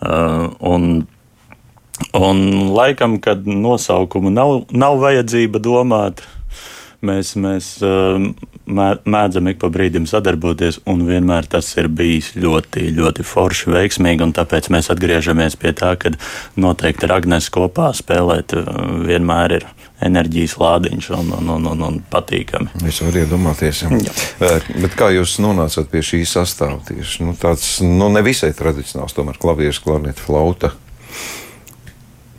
Uh, 0.00 0.52
un 0.60 1.08
Un 2.16 2.70
laikam, 2.72 3.18
kad 3.20 3.44
nosaukumu 3.44 4.30
nav, 4.32 4.62
nav 4.72 4.96
vajadzība 5.02 5.60
domāt, 5.60 6.22
mēs, 7.06 7.34
mēs 7.40 7.70
um, 7.86 8.30
mēdzam 8.66 9.50
ik 9.50 9.60
pa 9.62 9.70
brīdim 9.72 10.06
sadarboties, 10.10 10.80
un 10.90 11.04
vienmēr 11.08 11.48
tas 11.50 11.68
ir 11.80 11.90
bijis 11.92 12.32
ļoti, 12.38 12.90
ļoti 12.96 13.26
forši, 13.26 13.72
veiksmīgi. 13.74 14.30
Tāpēc 14.36 14.70
mēs 14.74 14.90
atgriežamies 14.92 15.58
pie 15.60 15.74
tā, 15.76 15.94
ka 16.00 16.14
noteikti 16.60 17.08
ar 17.08 17.18
Agnēs 17.20 17.50
kopā 17.52 17.90
spēlēt 17.96 18.56
uh, 18.58 18.66
vienmēr 19.06 19.58
ir 19.60 19.68
enerģijas 20.00 20.56
lādiņš 20.60 21.10
un, 21.16 21.32
un, 21.36 21.50
un, 21.56 21.66
un, 21.74 21.82
un 21.88 21.98
patīkami. 22.12 22.72
Es 22.88 23.02
varu 23.04 23.20
iedomāties, 23.22 23.82
ja. 23.84 24.14
bet 24.80 24.96
kā 24.96 25.10
jūs 25.12 25.36
nonācāt 25.44 25.90
pie 25.92 26.00
šī 26.04 26.22
sastāvā? 26.28 26.78
Tieši 26.88 27.26
nu, 27.28 27.36
tāds 27.38 27.66
nu, 27.84 28.08
nevisai 28.12 28.54
tradicionāls, 28.56 29.16
tomēr 29.16 29.40
klavieres, 29.40 29.82
klarneta, 29.84 30.24
flauta. 30.24 30.72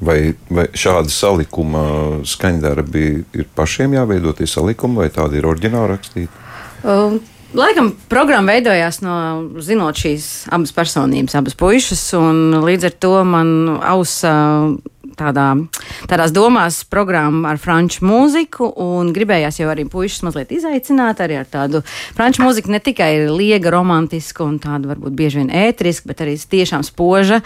Vai, 0.01 0.34
vai 0.50 0.65
šāda 0.74 1.12
salikuma 1.13 1.84
skaņdarbi 2.25 3.03
ir 3.38 3.50
pašiem 3.53 3.93
jāveido 4.00 4.34
tie 4.34 4.48
salikumi, 4.50 5.03
vai 5.03 5.12
tādi 5.13 5.38
ir 5.38 5.50
oriģināli 5.51 5.93
rakstīti? 5.93 6.48
Um. 6.81 7.22
Laikam 7.51 7.89
programma 8.08 8.53
veidojās 8.53 9.01
no 9.03 9.13
zinot 9.60 10.00
šīs 10.00 10.27
abas 10.55 10.72
personības, 10.72 11.34
abas 11.36 11.58
puikas, 11.60 12.00
un 12.15 12.62
līdz 12.63 12.88
ar 12.88 12.93
to 13.03 13.12
man 13.27 13.50
ausa 13.84 14.31
tādā, 15.21 15.47
tādās 16.09 16.33
domās 16.35 16.81
programmu 16.89 17.45
ar 17.49 17.59
franču 17.61 18.05
mūziku, 18.07 18.71
un 18.81 19.11
gribējās 19.15 19.61
jau 19.61 19.69
arī 19.71 19.85
puikas 19.89 20.21
mazliet 20.25 20.53
izaicināt 20.55 21.21
arī 21.23 21.39
ar 21.41 21.49
tādu 21.49 21.83
franču 22.17 22.45
mūziku, 22.45 22.71
ne 22.73 22.81
tikai 22.83 23.11
liega 23.29 23.73
romantiska 23.73 24.43
un 24.45 24.57
tāda 24.61 24.91
varbūt 24.91 25.15
bieži 25.17 25.41
vien 25.41 25.51
ētriska, 25.67 26.09
bet 26.11 26.23
arī 26.25 26.35
tiešām 26.51 26.85
spoža, 26.87 27.41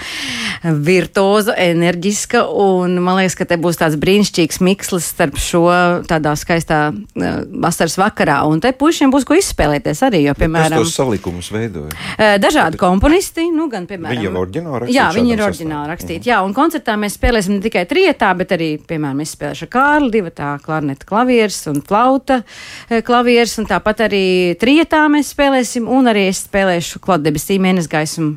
virtuoza, 0.63 1.55
enerģiska, 1.60 2.46
un 2.50 2.98
man 3.03 3.20
liekas, 3.20 3.38
ka 3.39 3.48
te 3.50 3.60
būs 3.62 3.79
tāds 3.82 4.00
brīnišķīgs 4.01 4.62
mikslis 4.65 5.12
starp 5.13 5.39
šo 5.41 5.65
tādā 6.10 6.36
skaistā 6.39 6.79
uh, 6.91 7.38
vasaras 7.65 7.98
vakarā, 8.01 8.39
un 8.50 8.62
te 8.63 8.72
puišiem 8.75 9.13
būs 9.13 9.27
ko 9.27 9.38
izspēlēties 9.39 10.03
arī, 10.08 10.24
jo, 10.29 10.36
piemēram, 10.38 10.82
tos 10.82 10.96
salikumus 10.98 11.51
veidoja? 11.53 11.94
Uh, 12.15 12.36
dažādi 12.41 12.79
komponisti, 12.82 13.50
nu, 13.53 13.67
gan, 13.72 13.88
piemēram, 13.89 14.15
Viņi 14.15 14.27
jau 14.29 14.34
oriģināli 14.41 14.82
rakstīja 14.84 14.96
Jā, 14.96 15.08
viņi 15.15 15.34
ir 15.34 15.44
oriģināli 15.46 15.91
rakstīti. 15.91 16.29
Jā, 16.32 16.39
un 16.46 16.53
koncertā 16.55 16.96
mēs 17.00 17.17
spēlēsim 17.20 17.60
tikai 17.66 17.86
trietā, 17.90 18.32
bet 18.38 18.54
arī, 18.56 18.70
piemēram, 18.88 19.24
es 19.26 19.36
spēlēšu 19.36 19.70
Kārli, 19.74 20.14
divi 20.14 20.34
tā 20.36 20.56
klarneta 20.64 21.08
klavieres 21.10 21.60
un 21.72 21.82
flauta 21.86 22.42
eh, 22.44 23.02
klavieres, 23.06 23.58
un 23.62 23.70
tāpat 23.70 24.08
arī 24.08 24.26
trietā 24.62 25.06
mēs 25.12 25.34
spēlēsim, 25.36 25.90
un 25.92 26.14
arī 26.14 26.30
es 26.32 26.46
spēlēšu 26.48 27.04
klātdebesī 27.04 27.60
mēnesi 27.62 27.92
gaismu 27.92 28.34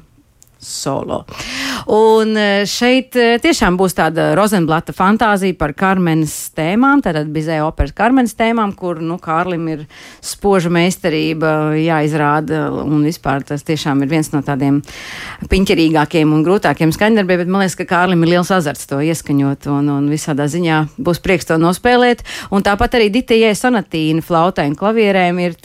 solo. 0.59 1.25
Un 1.87 2.37
eh, 2.37 2.65
šeit 2.67 3.17
eh, 3.17 3.37
tiešām 3.43 3.79
būs 3.79 3.95
tāda 3.97 4.33
Rozenblata 4.37 4.93
fantāzija 4.97 5.57
par 5.59 5.73
Karmenes 5.79 6.35
tēmām, 6.57 7.03
tātad 7.05 7.31
bizē 7.33 7.61
operas 7.65 7.95
Karmenes 7.97 8.35
tēmām, 8.39 8.75
kur, 8.77 8.99
nu, 9.01 9.17
Kārlim 9.23 9.69
ir 9.71 9.85
spoža 10.25 10.73
meistarība 10.75 11.77
jāizrāda, 11.79 12.67
un 12.83 13.07
vispār 13.07 13.47
tas 13.47 13.65
tiešām 13.67 14.03
ir 14.03 14.13
viens 14.13 14.33
no 14.35 14.43
tādiem 14.45 14.83
piņķerīgākiem 15.49 16.35
un 16.35 16.45
grūtākiem 16.47 16.93
skaņdarbiem, 16.95 17.45
bet 17.45 17.55
man 17.55 17.65
liekas, 17.65 17.79
ka 17.79 17.89
Kārlim 17.89 18.27
ir 18.27 18.35
liels 18.35 18.53
azarts 18.55 18.91
to 18.91 19.01
ieskaņot, 19.05 19.71
un, 19.73 19.95
un 19.95 20.13
visādā 20.13 20.51
ziņā 20.51 20.85
būs 20.99 21.23
prieks 21.25 21.49
to 21.49 21.61
nospēlēt. 21.63 22.27
Un 22.51 22.67
tāpat 22.67 22.99
arī 22.99 23.13
Ditijai 23.15 23.55
Sonatīna 23.57 24.27
flautai 24.27 24.69
un 24.73 24.79
klavierēm 24.79 25.45
ir 25.47 25.59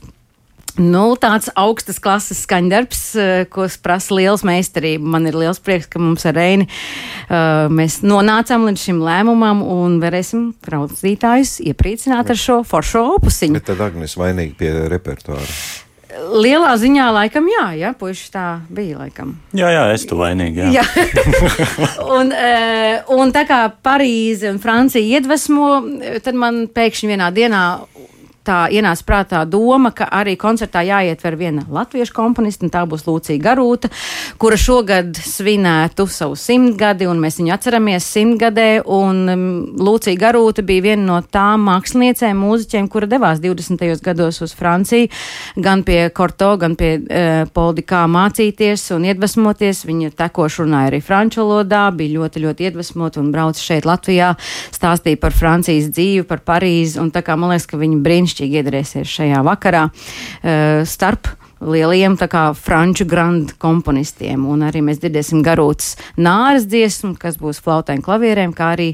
Nu, 0.81 1.13
tāds 1.21 1.51
augstas 1.53 1.99
klases 2.01 2.39
skaņdarbs, 2.47 3.01
eh, 3.21 3.43
ko 3.45 3.67
prasa 3.83 4.15
liels 4.17 4.41
meistarība. 4.41 5.05
Man 5.15 5.27
ir 5.29 5.37
liels 5.37 5.61
prieks, 5.61 5.85
ka 5.85 6.01
mums 6.01 6.25
ar 6.25 6.33
Reini 6.33 6.65
uh, 6.65 7.69
mēs 7.69 8.01
nonācām 8.01 8.65
līdz 8.65 8.81
šim 8.87 9.01
lēmumam 9.05 9.61
un 9.61 9.99
varēsim 10.01 10.53
klausītājus 10.65 11.59
iepriecināt 11.61 12.33
ar 12.33 12.39
šo 12.39 12.63
foršo 12.65 13.03
opusiņu. 13.19 13.59
Bet 13.59 13.69
tad 13.69 13.83
Agnēs 13.85 14.17
vainīgi 14.17 14.57
pie 14.57 14.71
repertuāra. 14.89 15.45
Lielā 16.13 16.73
ziņā 16.77 17.07
laikam 17.13 17.47
jā, 17.49 17.65
jā, 17.77 17.91
puiši 17.97 18.27
tā 18.33 18.45
bija 18.73 18.99
laikam. 19.01 19.33
Jā, 19.57 19.69
jā, 19.73 19.85
es 19.93 20.05
tu 20.09 20.17
vainīgi. 20.17 20.67
Jā. 20.73 20.81
Jā. 20.81 21.05
un, 22.17 22.33
eh, 22.33 23.13
un 23.13 23.33
tā 23.33 23.45
kā 23.49 23.65
Parīze 23.85 24.49
un 24.53 24.61
Francija 24.61 25.05
iedvesmo, 25.05 25.69
tad 26.25 26.37
man 26.37 26.65
pēkšņi 26.73 27.13
vienā 27.13 27.29
dienā 27.33 27.63
tā 28.45 28.67
ienāca 28.73 29.05
prātā 29.07 29.41
doma, 29.50 29.93
ka 29.95 30.07
arī 30.12 30.35
koncertā 30.39 30.83
jāietver 30.85 31.38
viena 31.39 31.63
latviešu 31.71 32.13
komponista, 32.15 32.65
un 32.67 32.73
tā 32.73 32.83
būs 32.89 33.05
Lūcija 33.07 33.41
Garūta, 33.43 33.89
kura 34.41 34.57
šogad 34.59 35.15
svinētu 35.17 36.05
savu 36.12 36.35
simtgadi, 36.39 37.07
un 37.09 37.21
mēs 37.23 37.39
viņu 37.39 37.53
atceramies 37.55 38.07
simtgadē, 38.15 38.67
um, 38.83 39.73
Lūcija 39.79 40.19
Garūta 40.19 40.65
bija 40.65 40.89
viena 40.89 41.05
no 41.07 41.19
tām 41.23 41.65
māksliniecēm, 41.69 42.39
mūziķiem, 42.43 42.89
kura 42.91 43.09
devās 43.09 43.41
20. 43.43 43.85
gados 44.03 44.41
uz 44.43 44.55
Franciju, 44.57 45.09
gan 45.63 45.85
pie 45.88 46.05
Korto, 46.15 46.53
gan 46.62 46.77
pie 46.79 46.97
uh, 47.00 47.43
Poldikā 47.53 48.03
mācīties 48.12 48.89
un 48.95 49.07
iedvesmoties. 49.07 49.83
Viņa 49.88 50.13
tekoši 50.19 50.63
runāja 50.63 50.91
arī 50.91 51.00
franču 51.03 51.43
valodā, 51.43 51.85
bija 51.95 52.19
ļoti, 52.19 52.43
ļoti 52.43 52.67
iedvesmota 52.67 53.21
un 53.21 53.31
brauca 53.33 53.59
šeit 53.59 53.88
Latvijā, 53.88 54.33
stāstīja 54.73 55.19
par 55.21 55.35
Francijas 55.35 55.89
dzīvi, 55.93 56.25
par 56.27 56.43
Parīzi, 56.45 57.00
un 57.01 57.12
tā 57.13 57.23
kā 57.25 57.35
man 57.39 57.53
liekas, 57.53 57.67
ka 57.69 57.79
viņa 57.79 58.00
brīnišķīgi 58.03 58.32
iedarēsies 58.41 59.15
šajā 59.19 59.43
vakarā 59.45 59.87
uh, 59.89 60.83
starp 60.89 61.29
lieliem 61.63 62.17
tā 62.19 62.27
kā 62.31 62.43
franču 62.57 63.05
grand 63.09 63.53
komponistiem, 63.61 64.45
un 64.49 64.65
arī 64.67 64.83
mēs 64.85 64.99
dzirdēsim 65.01 65.43
garūtas 65.45 65.93
nāras 66.19 66.67
dziesmu, 66.69 67.13
kas 67.19 67.37
būs 67.39 67.61
flautēm 67.63 68.03
klavierēm, 68.03 68.53
kā 68.55 68.73
arī 68.75 68.89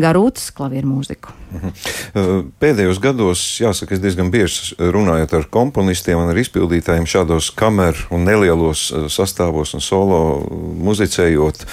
garūtas 0.00 0.50
klavieru 0.56 0.90
mūziku. 0.90 1.34
Uh, 1.48 2.42
Pēdējos 2.60 3.00
gados, 3.02 3.44
jāsaka, 3.62 3.96
es 3.96 4.02
diezgan 4.02 4.32
bieži 4.34 4.76
runājot 4.78 5.38
ar 5.38 5.48
komponistiem 5.52 6.20
un 6.20 6.32
ar 6.32 6.42
izpildītājiem 6.42 7.08
šādos 7.08 7.52
kameru 7.56 8.08
un 8.14 8.28
nelielos 8.28 8.88
uh, 8.90 9.06
sastāvos 9.12 9.74
un 9.78 9.84
solo 9.84 10.20
muzicējot, 10.84 11.64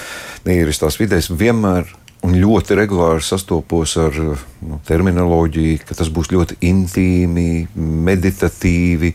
īris 0.46 0.82
tās 0.84 1.00
vidēs 1.02 1.32
vienmēr 1.34 1.90
un 2.26 2.36
ļoti 2.42 2.78
regulāri 2.78 3.24
sastopos 3.24 3.96
ar 4.02 4.16
nu, 4.18 4.80
terminoloģiju, 4.88 5.80
ka 5.86 5.98
tas 5.98 6.10
būs 6.14 6.32
ļoti 6.34 6.58
intīmi, 6.66 7.68
meditatīvi. 7.76 9.14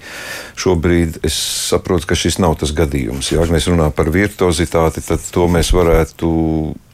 Šobrīd 0.60 1.20
es 1.26 1.36
saprotu, 1.70 2.08
ka 2.10 2.18
šis 2.18 2.40
nav 2.42 2.58
tas 2.62 2.74
gadījums. 2.76 3.32
Ja 3.34 3.46
mēs 3.50 3.68
runājam 3.70 3.94
par 3.96 4.12
virtuozitāti, 4.14 5.04
tad 5.06 5.24
to 5.34 5.46
mēs 5.50 5.72
varētu 5.76 6.32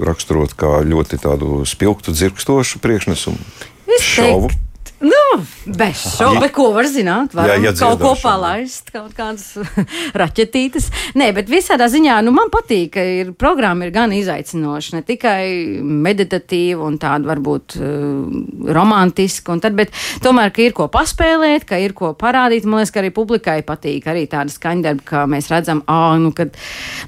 raksturot 0.03 0.57
kā 0.59 0.79
ļoti 0.87 1.21
tādu 1.23 1.65
spilgtu, 1.69 2.17
dzirkstošu 2.17 2.83
priekšnesumu. 2.85 3.51
Es 3.87 4.03
Šovu. 4.03 4.49
teiktu, 4.49 4.66
Nu, 5.01 5.45
bez 5.67 6.01
šaubu, 6.17 6.41
bet 6.41 6.53
ko 6.57 6.71
var 6.73 6.87
zināt? 6.89 7.35
Varam 7.37 7.61
Jā, 7.61 7.69
ja 7.69 7.73
kaut 7.77 8.01
ko 8.01 8.15
palaist, 8.17 8.89
kaut 8.95 9.13
kādas 9.17 9.59
raķetītes. 10.21 10.87
Nē, 11.21 11.29
bet 11.37 11.51
visādā 11.53 11.85
ziņā, 11.93 12.15
nu, 12.25 12.33
man 12.33 12.49
patīk, 12.53 12.95
ka 12.95 13.05
ir 13.05 13.35
programma 13.37 13.85
ir 13.85 13.93
gan 13.93 14.15
izaicinoša, 14.17 14.97
ne 14.97 15.03
tikai 15.05 15.43
meditatīva 15.85 16.87
un 16.89 16.97
tāda 17.03 17.29
varbūt 17.29 17.77
uh, 17.77 18.71
romantiska, 18.73 19.59
tad, 19.61 19.77
bet 19.77 19.93
tomēr, 20.25 20.55
ka 20.57 20.65
ir 20.65 20.77
ko 20.77 20.89
paspēlēt, 20.93 21.69
ka 21.69 21.77
ir 21.83 21.93
ko 21.97 22.15
parādīt. 22.17 22.65
Man 22.65 22.81
liekas, 22.81 22.95
ka 22.95 23.03
arī 23.03 23.13
publikai 23.13 23.59
patīk 23.69 24.09
arī 24.09 24.25
tāda 24.33 24.55
skaņdarba, 24.55 25.05
kā 25.13 25.27
mēs 25.29 25.51
redzam, 25.53 25.85
ā, 25.93 26.17
nu, 26.23 26.33
kad, 26.37 26.57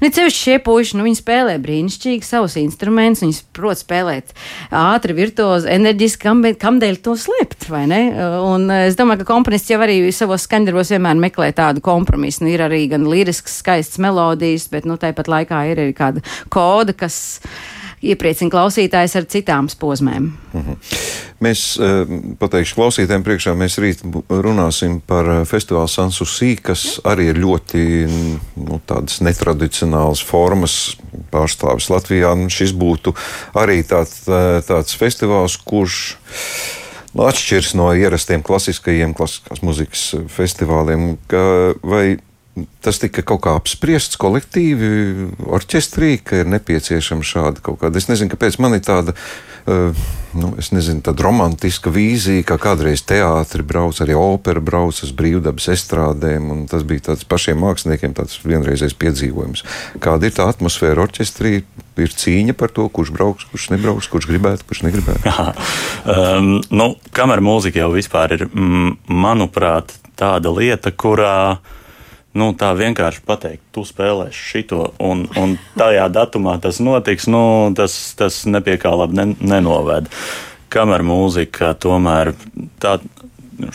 nu, 0.03 0.13
cevišķi 0.13 0.43
šie 0.43 0.59
puiši, 0.67 0.99
nu, 0.99 1.07
viņi 1.09 1.21
spēlē 1.23 1.57
brīnišķīgi 1.65 2.29
savus 2.29 2.59
instrumentus, 2.61 3.25
viņi 3.25 3.41
prot 3.57 3.81
spēlēt 3.81 4.37
ātri, 4.69 5.17
virtuozi, 5.17 5.73
enerģiski, 5.73 6.23
kam, 6.29 6.45
kamdēļ 6.45 7.01
to 7.01 7.17
slēpt, 7.17 7.69
vai 7.79 7.87
ne? 7.89 8.01
Un 8.43 8.69
eh, 8.73 8.85
es 8.89 8.99
domāju, 8.99 9.23
ka 9.23 9.31
komponists 9.33 9.71
jau 9.71 9.79
arī 9.83 10.01
savos 10.15 10.45
skaņdarbos 10.47 10.93
vienmēr 10.95 11.19
meklē 11.27 11.51
tādu 11.57 11.83
kompromisu. 11.85 12.45
Nu, 12.45 12.53
ir 12.53 12.63
arī 12.65 12.85
gan 12.91 13.07
lirisks, 13.09 13.59
skaists 13.63 14.01
melodijas, 14.03 14.69
bet, 14.71 14.87
nu, 14.89 14.99
tāpat 14.99 15.31
laikā 15.31 15.65
ir 15.71 15.83
arī 15.85 15.97
kāda 15.97 16.23
koda, 16.53 16.95
kas 16.97 17.19
iepriecina 17.99 18.51
klausītājs 18.53 19.15
ar 19.19 19.27
citām 19.29 19.67
posmēm. 19.79 20.29
Mēs 21.43 21.63
eh, 21.83 22.13
pateikšu 22.39 22.77
klausītājiem 22.79 23.25
priekšā, 23.27 23.55
mēs 23.59 23.77
rīt 23.83 24.03
runāsim 24.29 24.99
par 25.07 25.29
eh, 25.33 25.41
festivālu 25.47 25.91
Sansusī, 25.91 26.53
kas 26.63 26.99
arī 27.07 27.29
ir 27.33 27.41
ļoti 27.43 27.83
nu, 28.07 28.79
tādas 28.87 29.19
netradicionālas 29.25 30.23
formas 30.23 30.79
pārstāvis 31.33 31.89
Latvijā. 31.91 32.33
Un 32.35 32.51
šis 32.53 32.75
būtu 32.75 33.15
arī 33.59 33.81
tāds, 33.87 34.23
eh, 34.27 34.59
tāds 34.67 34.95
festivāls, 34.99 35.59
kurš 35.67 36.03
nu, 36.15 36.78
atšķirs 37.17 37.73
no 37.79 37.89
ierastiem 37.97 38.43
klasiskajiem 38.45 39.15
klasiskās 39.17 39.63
muzikas 39.65 40.03
festivāliem. 40.33 41.15
Ka, 41.31 41.41
vai 41.81 42.19
tas 42.83 42.99
tika 43.01 43.23
kaut 43.27 43.43
kā 43.45 43.55
apspriests 43.59 44.19
kolektīvi, 44.19 44.89
orķestrī, 45.49 46.15
ka 46.23 46.41
ir 46.43 46.49
nepieciešama 46.51 47.25
šāda 47.25 47.63
kaut 47.65 47.81
kāda. 47.83 47.99
Es 47.99 48.09
nezinu, 48.11 48.31
kāpēc 48.33 48.59
man 48.63 48.77
ir 48.77 48.83
tāda. 48.85 49.15
Uh, 49.69 49.93
nu, 50.33 50.51
es 50.61 50.71
nezinu, 50.73 51.01
tāda 51.05 51.25
romantiska 51.25 51.91
vīzija, 51.93 52.45
kā 52.47 52.57
kādreiz 52.61 53.03
teātris 53.07 53.65
brauc, 53.67 53.99
arī 54.03 54.15
opera 54.17 54.61
brauc 54.63 54.97
uz 55.03 55.11
brīvdabas 55.15 55.69
estrādēm. 55.75 56.65
Tas 56.71 56.85
bija 56.87 57.09
tāds 57.11 57.27
pašiem 57.29 57.59
māksliniekiem 57.63 58.15
tāds 58.17 58.39
vienreizējs 58.45 58.97
piedzīvojums. 58.99 59.65
Kāda 60.03 60.29
ir 60.29 60.35
tā 60.37 60.49
atmosfēra 60.49 61.05
orķestrī? 61.07 61.59
Ir 61.99 62.13
cīņa 62.15 62.55
par 62.55 62.71
to, 62.71 62.85
kurš 62.93 63.11
brauks, 63.11 63.47
kurš 63.51 63.69
nebrauks, 63.73 64.07
kurš 64.07 64.29
gribētu, 64.29 64.63
kurš 64.69 64.85
negribētu. 64.85 65.33
um, 66.15 66.53
nu, 66.71 66.93
kamera 67.15 67.43
mūzika 67.43 67.83
jau 67.83 67.89
vispār 67.91 68.37
ir, 68.37 68.45
mm, 68.47 68.93
manuprāt, 69.11 69.97
tāda 70.19 70.51
lieta, 70.53 70.93
kurā 70.95 71.59
nu, 72.37 72.51
tā 72.57 72.73
vienkārši 72.77 73.23
pateikt, 73.25 73.63
tu 73.75 73.85
spēlēsi 73.87 74.43
šito, 74.51 74.83
un, 75.01 75.25
un 75.39 75.55
tajā 75.79 76.07
datumā 76.13 76.57
tas 76.61 76.81
notiks, 76.83 77.29
nu, 77.31 77.41
tas, 77.77 77.95
tas 78.19 78.43
nepie 78.49 78.77
kā 78.81 78.93
labi 78.95 79.19
nen, 79.21 79.33
nenoved. 79.41 80.09
Kamera 80.69 81.05
mūzika 81.05 81.73
tomēr 81.81 82.35
tā. 82.81 82.99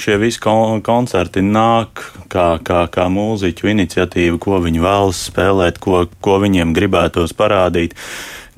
Šie 0.01 0.15
visi 0.17 0.39
kon 0.41 0.79
koncerti 0.81 1.43
nāk 1.45 2.01
kā, 2.33 2.55
kā, 2.65 2.87
kā 2.89 3.05
mūziķu 3.13 3.69
iniciatīva, 3.69 4.39
ko 4.41 4.63
viņi 4.65 4.81
vēlas 4.81 5.19
spēlēt, 5.29 5.77
ko, 5.83 6.07
ko 6.25 6.39
viņiem 6.41 6.73
gribētos 6.73 7.35
parādīt. 7.37 7.93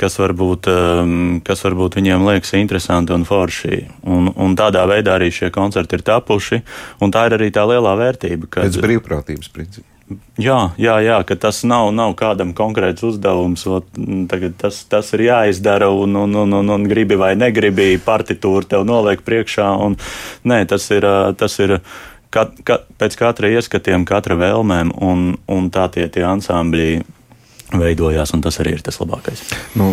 Kas 0.00 0.18
varbūt, 0.20 0.68
um, 0.70 1.40
kas 1.46 1.64
varbūt 1.66 1.98
viņiem 1.98 2.24
liekas 2.28 2.54
interesanti 2.58 3.14
un 3.16 3.26
forši. 3.28 3.82
Un, 4.06 4.30
un 4.32 4.56
tādā 4.58 4.84
veidā 4.88 5.16
arī 5.16 5.32
šie 5.34 5.50
koncerti 5.54 5.98
ir 5.98 6.06
tapuši, 6.06 6.62
un 7.02 7.12
tā 7.14 7.26
ir 7.28 7.36
arī 7.38 7.50
tā 7.54 7.66
lielā 7.68 7.96
vērtība. 7.98 8.48
Kad... 8.48 8.68
Pēc 8.68 8.80
brīvprātības 8.84 9.52
principa. 9.52 9.88
Jā, 10.38 10.70
jā, 10.78 11.00
jā, 11.02 11.16
ka 11.26 11.34
tas 11.34 11.64
nav, 11.66 11.88
nav 11.90 12.12
kādam 12.18 12.52
konkrēts 12.54 13.02
uzdevums. 13.08 13.64
Ot, 13.66 13.88
tas, 14.60 14.84
tas 14.86 15.08
ir 15.16 15.24
jāizdara, 15.26 15.88
un, 15.90 16.14
un, 16.14 16.36
un, 16.44 16.52
un, 16.60 16.74
un 16.76 16.84
gribi 16.86 17.18
vai 17.18 17.32
negribi, 17.38 17.96
partitūra 18.04 18.68
tev 18.70 18.84
noliek 18.86 19.24
priekšā. 19.26 19.66
Un, 19.82 19.98
nē, 20.46 20.60
tas 20.70 20.86
ir, 20.94 21.08
tas 21.40 21.58
ir 21.58 21.80
kat, 22.30 22.54
kat, 22.62 22.86
pēc 23.00 23.18
katra 23.18 23.50
ieskatiem, 23.56 24.06
katra 24.06 24.38
vēlmēm, 24.38 24.94
un, 25.02 25.26
un 25.50 25.68
tā 25.74 25.88
tie, 25.90 26.06
tie 26.12 26.22
ansambļi 26.28 27.02
veidojās, 27.74 28.30
un 28.36 28.42
tas 28.44 28.58
arī 28.62 28.76
ir 28.76 28.82
tas 28.86 28.98
labākais. 29.00 29.42
Nu, 29.78 29.88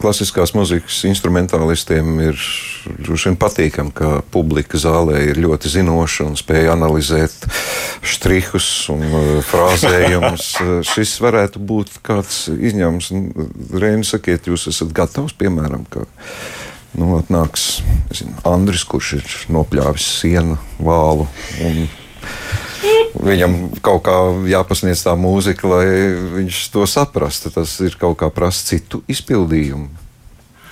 klasiskās 0.00 0.54
muzikas 0.56 1.02
instrumentālistiem 1.08 2.14
ir 2.24 2.40
patīkami, 3.40 3.92
ka 3.96 4.12
publika 4.32 4.80
zālē 4.80 5.26
ir 5.28 5.40
ļoti 5.42 5.72
zinoša 5.74 6.30
un 6.30 6.38
spēja 6.40 6.74
analizēt 6.76 7.44
štrihus 8.00 8.70
un 8.94 9.04
uh, 9.04 9.28
frāzējumus. 9.44 10.48
Šis 10.94 11.16
varētu 11.20 11.60
būt 11.60 12.00
kāds 12.06 12.46
izņēmums. 12.52 13.12
Reini, 13.76 14.06
sakiet, 14.08 14.48
jūs 14.48 14.70
esat 14.72 14.94
gatavs, 14.96 15.36
piemēram, 15.36 15.84
ka 15.92 16.06
nu, 16.98 17.12
atnāks 17.20 17.80
zinu, 18.16 18.34
Andris, 18.48 18.84
kurš 18.88 19.16
ir 19.20 19.34
nopļāvis 19.52 20.08
sienu 20.22 20.58
vālu. 20.80 21.28
Un, 21.64 21.84
Viņam 23.14 23.56
kaut 23.84 24.04
kā 24.06 24.18
jāpasniedz 24.50 25.02
tā 25.06 25.16
mūzika, 25.18 25.70
lai 25.70 25.86
viņš 26.36 26.60
to 26.74 26.86
saprastu. 26.90 27.52
Tas 27.54 27.78
ir 27.84 27.98
kaut 28.00 28.20
kā 28.22 28.30
prasa 28.34 28.72
citu 28.72 29.02
izpildījumu 29.10 30.00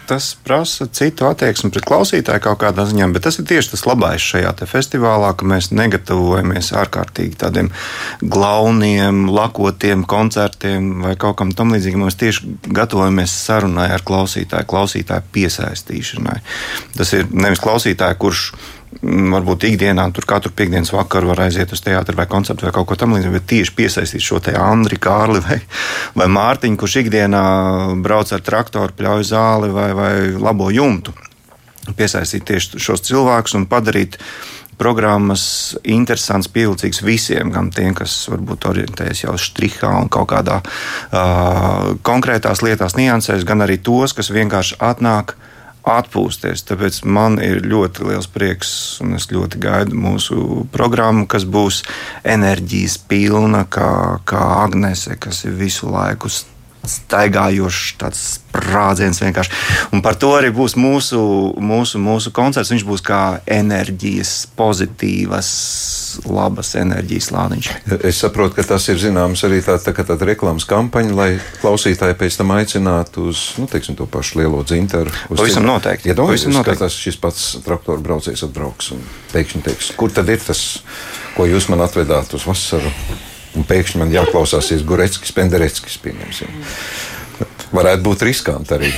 tas 0.08 0.36
prasa 0.44 0.86
citu 0.88 1.26
attieksmi 1.28 1.68
pret 1.72 1.84
klausītāju 1.84 2.40
kaut 2.40 2.62
kādā 2.62 2.86
ziņā, 2.88 3.10
bet 3.12 3.26
tas 3.26 3.36
ir 3.40 3.44
tieši 3.48 3.74
tas 3.74 3.84
labais 3.84 4.24
šajā 4.24 4.54
festivālā, 4.70 5.34
ka 5.36 5.48
mēs 5.48 5.68
negatavojamies 5.76 6.72
ārkārtīgi 6.80 7.36
tādiem 7.42 7.68
glauniem, 8.22 9.26
lakotiem 9.28 10.06
koncertiem 10.08 11.04
vai 11.04 11.12
kaut 11.20 11.36
kam 11.42 11.52
tam 11.52 11.76
līdzīgam. 11.76 12.06
Mēs 12.08 12.16
tieši 12.22 12.54
gatavojamies 12.72 13.36
sarunai 13.44 13.90
ar 13.92 14.04
klausītāju, 14.08 14.70
klausītāju 14.72 15.28
piesaistīšanai. 15.36 16.40
Tas 16.96 17.12
ir 17.18 17.28
nevis 17.28 17.60
klausītāju, 17.64 18.20
kurš 18.24 18.46
Mm, 18.54 18.77
varbūt 19.02 19.68
ikdienā 19.68 20.08
tur 20.14 20.26
katru 20.26 20.50
piekdienas 20.54 20.90
vakaru 20.90 21.30
var 21.30 21.44
aiziet 21.46 21.70
uz 21.74 21.82
teātru 21.84 22.18
vai 22.18 22.26
koncertu 22.30 22.66
vai 22.66 22.72
kaut 22.74 22.88
ko 22.90 22.98
tamlīdzīgu, 22.98 23.34
bet 23.36 23.46
tieši 23.52 23.74
piesaistīt 23.78 24.24
šo 24.24 24.40
te 24.42 24.54
Andri, 24.58 24.98
Kārli 24.98 25.42
vai, 25.44 25.60
vai 26.18 26.26
Mārtiņu, 26.34 26.78
kurš 26.80 26.98
ikdienā 27.04 27.42
brauc 28.02 28.32
ar 28.34 28.42
traktoru, 28.44 28.96
pļauj 28.98 29.30
zāli 29.30 29.72
vai, 29.74 29.90
vai 29.94 30.12
labo 30.34 30.70
jumtu. 30.74 31.14
Piesaistīt 31.96 32.48
tieši 32.48 32.82
šos 32.82 33.06
cilvēkus 33.06 33.54
un 33.56 33.68
padarīt 33.70 34.18
programmas 34.78 35.76
interesants, 35.82 36.50
pievilcīgs 36.54 37.00
visiem, 37.02 37.50
gan 37.54 37.70
tiem, 37.74 37.94
kas 37.98 38.20
varbūt 38.30 38.68
orientējas 38.70 39.24
jau 39.24 39.34
strihā 39.38 39.90
un 40.02 40.10
kaut 40.12 40.28
kādā 40.30 40.60
uh, 40.62 41.94
konkrētās 42.06 42.62
lietās, 42.62 42.94
niansēs, 42.98 43.46
gan 43.46 43.66
arī 43.66 43.80
tos, 43.82 44.14
kas 44.14 44.30
vienkārši 44.34 44.78
atnāk 44.90 45.34
uh, 45.34 45.47
atpūsties. 45.92 46.64
Tāpēc 46.68 47.00
man 47.08 47.38
ir 47.42 47.62
ļoti 47.66 48.08
liels 48.08 48.28
prieks, 48.30 48.70
un 49.04 49.16
es 49.18 49.28
ļoti 49.32 49.60
gaidu 49.62 49.98
mūsu 49.98 50.66
programmu, 50.74 51.26
kas 51.30 51.46
būs 51.48 51.82
enerģijas 52.28 52.98
pilna, 53.10 53.64
kā, 53.70 53.90
kā 54.28 54.44
Agnese, 54.64 55.18
kas 55.20 55.44
ir 55.48 55.58
visu 55.58 55.90
laiku 55.92 56.30
staigājošs 56.86 57.96
tāds 58.00 58.20
sprādziens 58.38 59.20
vienkārši. 59.22 59.52
Un 59.94 60.02
par 60.04 60.16
to 60.20 60.30
arī 60.36 60.50
būs 60.54 60.76
mūsu, 60.78 61.20
mūsu, 61.60 62.00
mūsu 62.02 62.32
koncerts. 62.34 62.72
Viņš 62.72 62.84
būs 62.88 63.04
kā 63.04 63.40
enerģijas, 63.44 64.32
pozitīvas, 64.58 65.50
labas 66.28 66.74
enerģijas 66.80 67.30
lādiņš. 67.34 67.70
Es 67.98 68.22
saprotu, 68.22 68.58
ka 68.58 68.66
tas 68.72 68.88
ir 68.92 69.00
zināms 69.00 69.44
arī 69.46 69.60
tā, 69.64 69.78
tā, 69.82 69.94
tāda 69.96 70.30
reklāmas 70.30 70.66
kampaņa, 70.68 71.14
lai 71.18 71.30
klausītāji 71.62 72.18
pēc 72.18 72.40
tam 72.40 72.54
aicinātu 72.56 73.28
uz 73.32 73.44
nu, 73.60 73.68
teiksim, 73.70 73.98
to 73.98 74.08
pašu 74.10 74.42
lielo 74.42 74.64
dzintaru. 74.66 75.12
Pavisam 75.30 75.68
noteikti. 75.68 76.12
Iedomājieties, 76.12 76.60
ka 76.66 76.76
tas 76.86 76.98
šis 76.98 77.20
pats 77.20 77.48
traktoru 77.66 78.04
braucējs 78.04 78.46
atbrauks 78.48 78.92
un 78.96 79.02
pēkšņi 79.34 79.64
teiks, 79.68 79.94
kur 79.98 80.12
tad 80.14 80.30
ir 80.32 80.42
tas, 80.42 80.82
ko 81.36 81.48
jūs 81.48 81.70
man 81.72 81.84
atvedāt 81.84 82.34
uz 82.38 82.48
vasaru? 82.48 82.92
Un 83.58 83.66
pēkšņi 83.66 83.98
man 84.02 84.14
jāklausās 84.14 84.70
Gureckis, 84.86 85.34
Pendereckis. 85.34 85.98
Varētu 87.74 88.02
būt 88.06 88.22
riskanti 88.24 88.74
arī. 88.78 88.90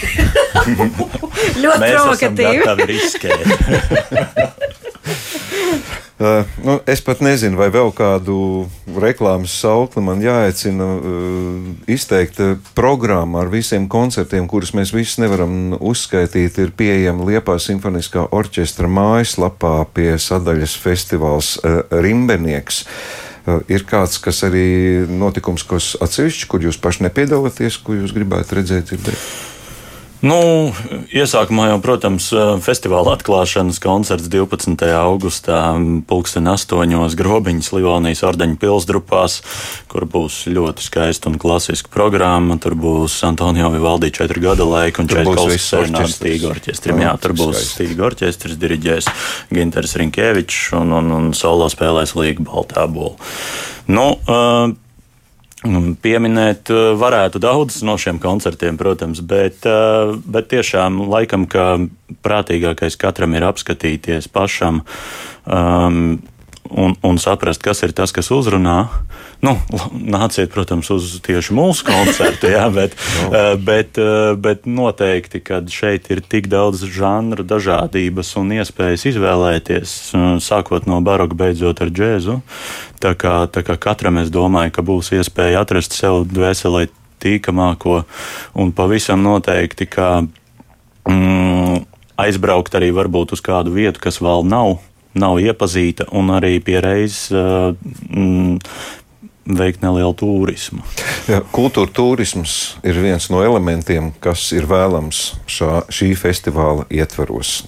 ļoti 1.64 1.88
provokatīvi. 1.88 2.62
Uh, 6.20 6.44
nu, 6.60 6.74
es 6.84 7.00
pat 7.00 7.22
nezinu, 7.24 7.56
vai 7.56 7.70
vēl 7.72 7.94
kādu 7.96 8.66
reklāmas 9.00 9.54
saukli 9.56 10.02
man 10.04 10.20
jāaicina 10.20 10.84
uh, 10.98 11.70
izteikt. 11.88 12.36
Programma 12.76 13.40
ar 13.40 13.48
visiem 13.48 13.86
koncertiem, 13.88 14.44
kurus 14.44 14.74
mēs 14.76 14.92
visus 14.92 15.16
nevaram 15.22 15.72
uzskaitīt, 15.80 16.60
ir 16.60 16.74
pieejama 16.76 17.24
Liepā 17.24 17.56
Simfoniskā 17.56 18.26
orķestra 18.36 18.84
mājaslapā 18.92 19.72
pie 19.96 20.10
sadaļas 20.20 20.76
festivāls 20.84 21.54
uh, 21.64 21.88
Rimbenieks. 21.88 22.84
Uh, 22.84 23.29
ir 23.68 23.86
kāds, 23.88 24.18
kas 24.22 24.42
arī 24.46 25.06
notikums, 25.08 25.64
kas 25.68 25.92
atsevišķi, 26.02 26.48
kur 26.50 26.66
jūs 26.66 26.80
paši 26.80 27.06
nepiedalāties, 27.06 27.80
ko 27.84 27.96
jūs 27.98 28.14
gribētu 28.16 28.60
redzēt, 28.60 28.90
dzirdēt? 28.90 29.49
Nu, 30.20 30.36
iesākumā 31.16 31.70
jau, 31.70 31.76
protams, 31.80 32.26
festivāla 32.60 33.14
atklāšanas 33.16 33.78
koncerts 33.80 34.28
12. 34.28 34.76
augustā, 34.92 35.60
pulksten 36.10 36.50
8. 36.50 37.16
grobiņas 37.16 37.70
Livonijas 37.72 38.20
ordeņa 38.28 38.58
pilsdrupās, 38.60 39.38
kur 39.88 40.04
būs 40.04 40.42
ļoti 40.52 40.84
skaista 40.84 41.32
un 41.32 41.38
klasiska 41.40 41.88
programma. 41.94 42.58
Tur 42.60 42.76
būs 42.76 43.16
Antonio 43.24 43.72
Vivaldi 43.72 44.12
4 44.20 44.44
gada 44.44 44.68
laika 44.68 45.00
un 45.00 45.08
Čaikovskis 45.08 45.70
Sērnāds 45.72 46.18
Stīga 46.18 46.52
orķestrim. 46.52 47.00
Jā, 47.00 47.16
tur 47.22 47.36
būs 47.40 47.64
Stīga 47.72 48.10
orķestris, 48.10 48.60
diriģēs 48.60 49.08
Ginters 49.56 49.96
Rinkēvičs 50.04 50.76
un, 50.82 50.92
un, 51.00 51.10
un 51.16 51.32
solo 51.32 51.72
spēlēs 51.72 52.12
Līga 52.20 52.44
Baltābola. 52.44 53.16
Nu, 53.88 54.10
uh, 54.28 54.76
Pieminēt 55.60 56.70
eh, 56.72 56.90
varētu 56.96 57.40
daudz 57.42 57.82
no 57.84 57.98
šiem 58.00 58.16
koncertiem, 58.22 58.78
protams, 58.80 59.20
bet, 59.20 59.60
eh, 59.68 60.12
bet 60.24 60.48
tiešām 60.48 61.02
laikam, 61.12 61.44
ka 61.44 61.74
prātīgākais 62.24 62.96
katram 63.00 63.36
ir 63.36 63.44
apskatīties 63.44 64.30
pašam 64.32 64.80
um, 65.44 66.16
un, 66.70 66.94
un 67.02 67.18
saprast, 67.18 67.62
kas 67.62 67.82
ir 67.82 67.94
tas, 67.96 68.12
kas 68.14 68.30
uzrunā. 68.34 68.84
Nu, 69.40 69.54
nāciet, 69.96 70.50
protams, 70.52 70.90
uz 70.92 71.16
tieši 71.24 71.54
mūsu 71.56 71.86
koncertu, 71.88 72.50
jā, 72.52 72.66
bet. 72.78 72.96
Eh, 73.30 73.54
bet, 73.56 73.98
eh, 74.00 74.32
bet 74.36 74.68
noteikti, 74.68 75.42
ka 75.44 75.62
šeit 75.70 76.10
ir 76.12 76.22
tik 76.22 76.50
daudz 76.52 76.84
žanru, 76.84 77.46
dažādības 77.46 78.34
un 78.40 78.54
iespējas 78.60 79.06
izvēlēties, 79.12 79.96
eh, 80.14 80.28
sākot 80.44 80.88
no 80.90 81.00
baroka, 81.04 81.38
beidzot 81.38 81.82
ar 81.82 81.92
džēzu. 81.92 82.40
Tā 83.00 83.14
kā, 83.16 83.42
tā 83.48 83.64
kā 83.64 83.78
katram 83.80 84.20
es 84.20 84.30
domāju, 84.32 84.74
ka 84.76 84.84
būs 84.84 85.12
iespēja 85.16 85.64
atrast 85.64 85.96
sev 85.96 86.26
dvēselē 86.28 86.88
tīkamāko 87.20 88.04
un 88.60 88.72
pavisam 88.72 89.22
noteikti, 89.24 89.88
ka 89.88 90.10
mm, 91.08 91.84
aizbraukt 92.20 92.76
arī 92.76 92.90
varbūt 92.96 93.34
uz 93.36 93.42
kādu 93.44 93.72
vietu, 93.72 94.00
kas 94.02 94.20
vēl 94.20 94.44
nav 94.48 94.78
nav 95.18 95.40
iepazīta 95.42 96.08
un 96.16 96.30
arī 96.34 96.58
pie 96.62 96.78
reizes 96.82 97.30
uh, 97.34 97.74
mm, 98.10 98.58
veikt 99.56 99.82
nelielu 99.82 100.14
turismu. 100.14 100.84
Jā, 101.30 101.40
kultūra 101.54 101.90
turisms 101.94 102.76
ir 102.86 103.00
viens 103.02 103.30
no 103.32 103.42
elementiem, 103.44 104.12
kas 104.22 104.50
ir 104.56 104.68
vēlams 104.70 105.30
šā, 105.50 105.84
šī 105.90 106.14
festivāla 106.18 106.86
ietvaros. 106.92 107.60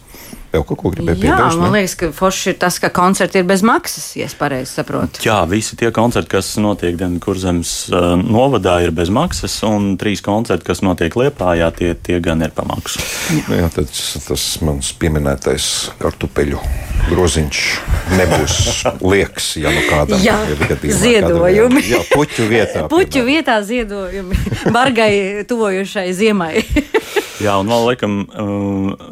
Vēl 0.53 0.67
kaut 0.69 0.83
ko 0.83 0.91
gribēju 0.93 1.17
piebilst? 1.17 1.57
Jā, 1.57 1.61
man 1.63 1.73
liekas, 1.73 1.95
ka 1.97 2.11
forši 2.13 2.51
ir 2.53 2.57
tas, 2.61 2.77
ka 2.83 2.91
koncerti 2.93 3.41
ir 3.41 3.47
bez 3.49 3.63
maksas, 3.65 4.11
ja 4.21 4.27
es 4.29 4.35
pareizi 4.37 4.75
saprotu. 4.77 5.23
Jā, 5.25 5.39
visi 5.49 5.79
tie 5.81 5.89
koncerti, 5.97 6.29
kas 6.35 6.51
notiek 6.61 6.99
Dienvidkurzemes 7.01 7.73
uh, 7.89 8.11
novadā, 8.21 8.77
ir 8.85 8.93
bez 8.93 9.09
maksas, 9.09 9.57
un 9.65 9.95
trīs 10.01 10.21
koncerti, 10.25 10.69
kas 10.69 10.85
notiek 10.85 11.17
Liepājā, 11.17 11.73
tie, 11.79 11.95
tie 11.97 12.21
gan 12.25 12.45
ir 12.45 12.53
pamaksu. 12.53 13.01
Jā, 13.33 13.47
nu 13.49 13.63
jā 13.63 13.73
tas, 13.81 14.03
tas 14.29 14.49
mans 14.67 14.93
pieminētais 15.01 15.71
kartupeļu 16.05 16.61
groziņš 17.09 17.61
nebūs 18.19 18.57
liekas, 19.03 19.49
ja 19.61 19.73
nu 19.75 19.83
kādam 19.89 20.23
jā, 20.23 20.37
ir 20.53 20.63
gadījumā. 20.63 20.99
Ziedojumi. 21.03 21.85
Jā, 21.91 22.03
puķu 22.13 22.49
vietā. 22.51 22.85
puķu 22.93 23.25
vietā 23.27 23.59
ziedojumi. 23.67 24.39
Bargai 24.75 25.45
tuvojušai 25.49 26.09
ziemai. 26.17 26.65
Jā, 27.41 27.55
un 27.57 27.71
vēl 27.71 27.87
laikam 27.89 28.17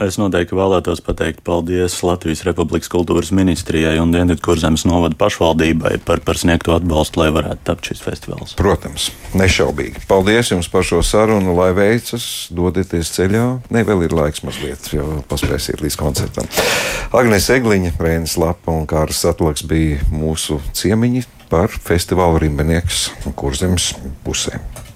es 0.04 0.18
noteikti 0.20 0.56
vēlētos 0.58 1.00
pateikt 1.04 1.40
paldies 1.46 1.96
Latvijas 2.04 2.42
Republikas 2.44 2.90
kultūras 2.92 3.30
ministrijai 3.34 3.96
un 4.02 4.12
Dienvidkurzemes 4.12 4.84
novada 4.88 5.16
pašvaldībai 5.20 5.96
par, 6.04 6.20
par 6.26 6.38
sniegto 6.40 6.74
atbalstu, 6.76 7.22
lai 7.22 7.30
varētu 7.34 7.64
tapt 7.70 7.88
šis 7.88 8.02
festivāls. 8.04 8.54
Protams, 8.60 9.08
nešaubīgi. 9.38 10.04
Paldies 10.10 10.52
jums 10.52 10.68
par 10.72 10.84
šo 10.86 11.00
sarunu, 11.06 11.54
lai 11.56 11.70
veicas, 11.76 12.28
dodieties 12.52 13.14
ceļā. 13.16 13.46
Ne, 13.72 13.84
vēl 13.88 14.04
ir 14.06 14.16
laiks 14.16 14.44
mazliet, 14.46 14.92
jo 14.92 15.22
paspēsiet 15.30 15.80
līdz 15.84 15.98
koncertam. 16.00 16.50
Agnēs 17.16 17.48
Egliņa, 17.56 17.96
Vēnis 18.00 18.36
Lapa 18.40 18.74
un 18.74 18.86
Kārs 18.90 19.24
Satlaks 19.24 19.64
bija 19.66 20.04
mūsu 20.12 20.60
ciemiņi 20.76 21.24
par 21.50 21.72
festivālu 21.72 22.44
Rimbenieks 22.44 23.08
un 23.24 23.34
Kurzemes 23.34 23.92
pusēm. 24.26 24.89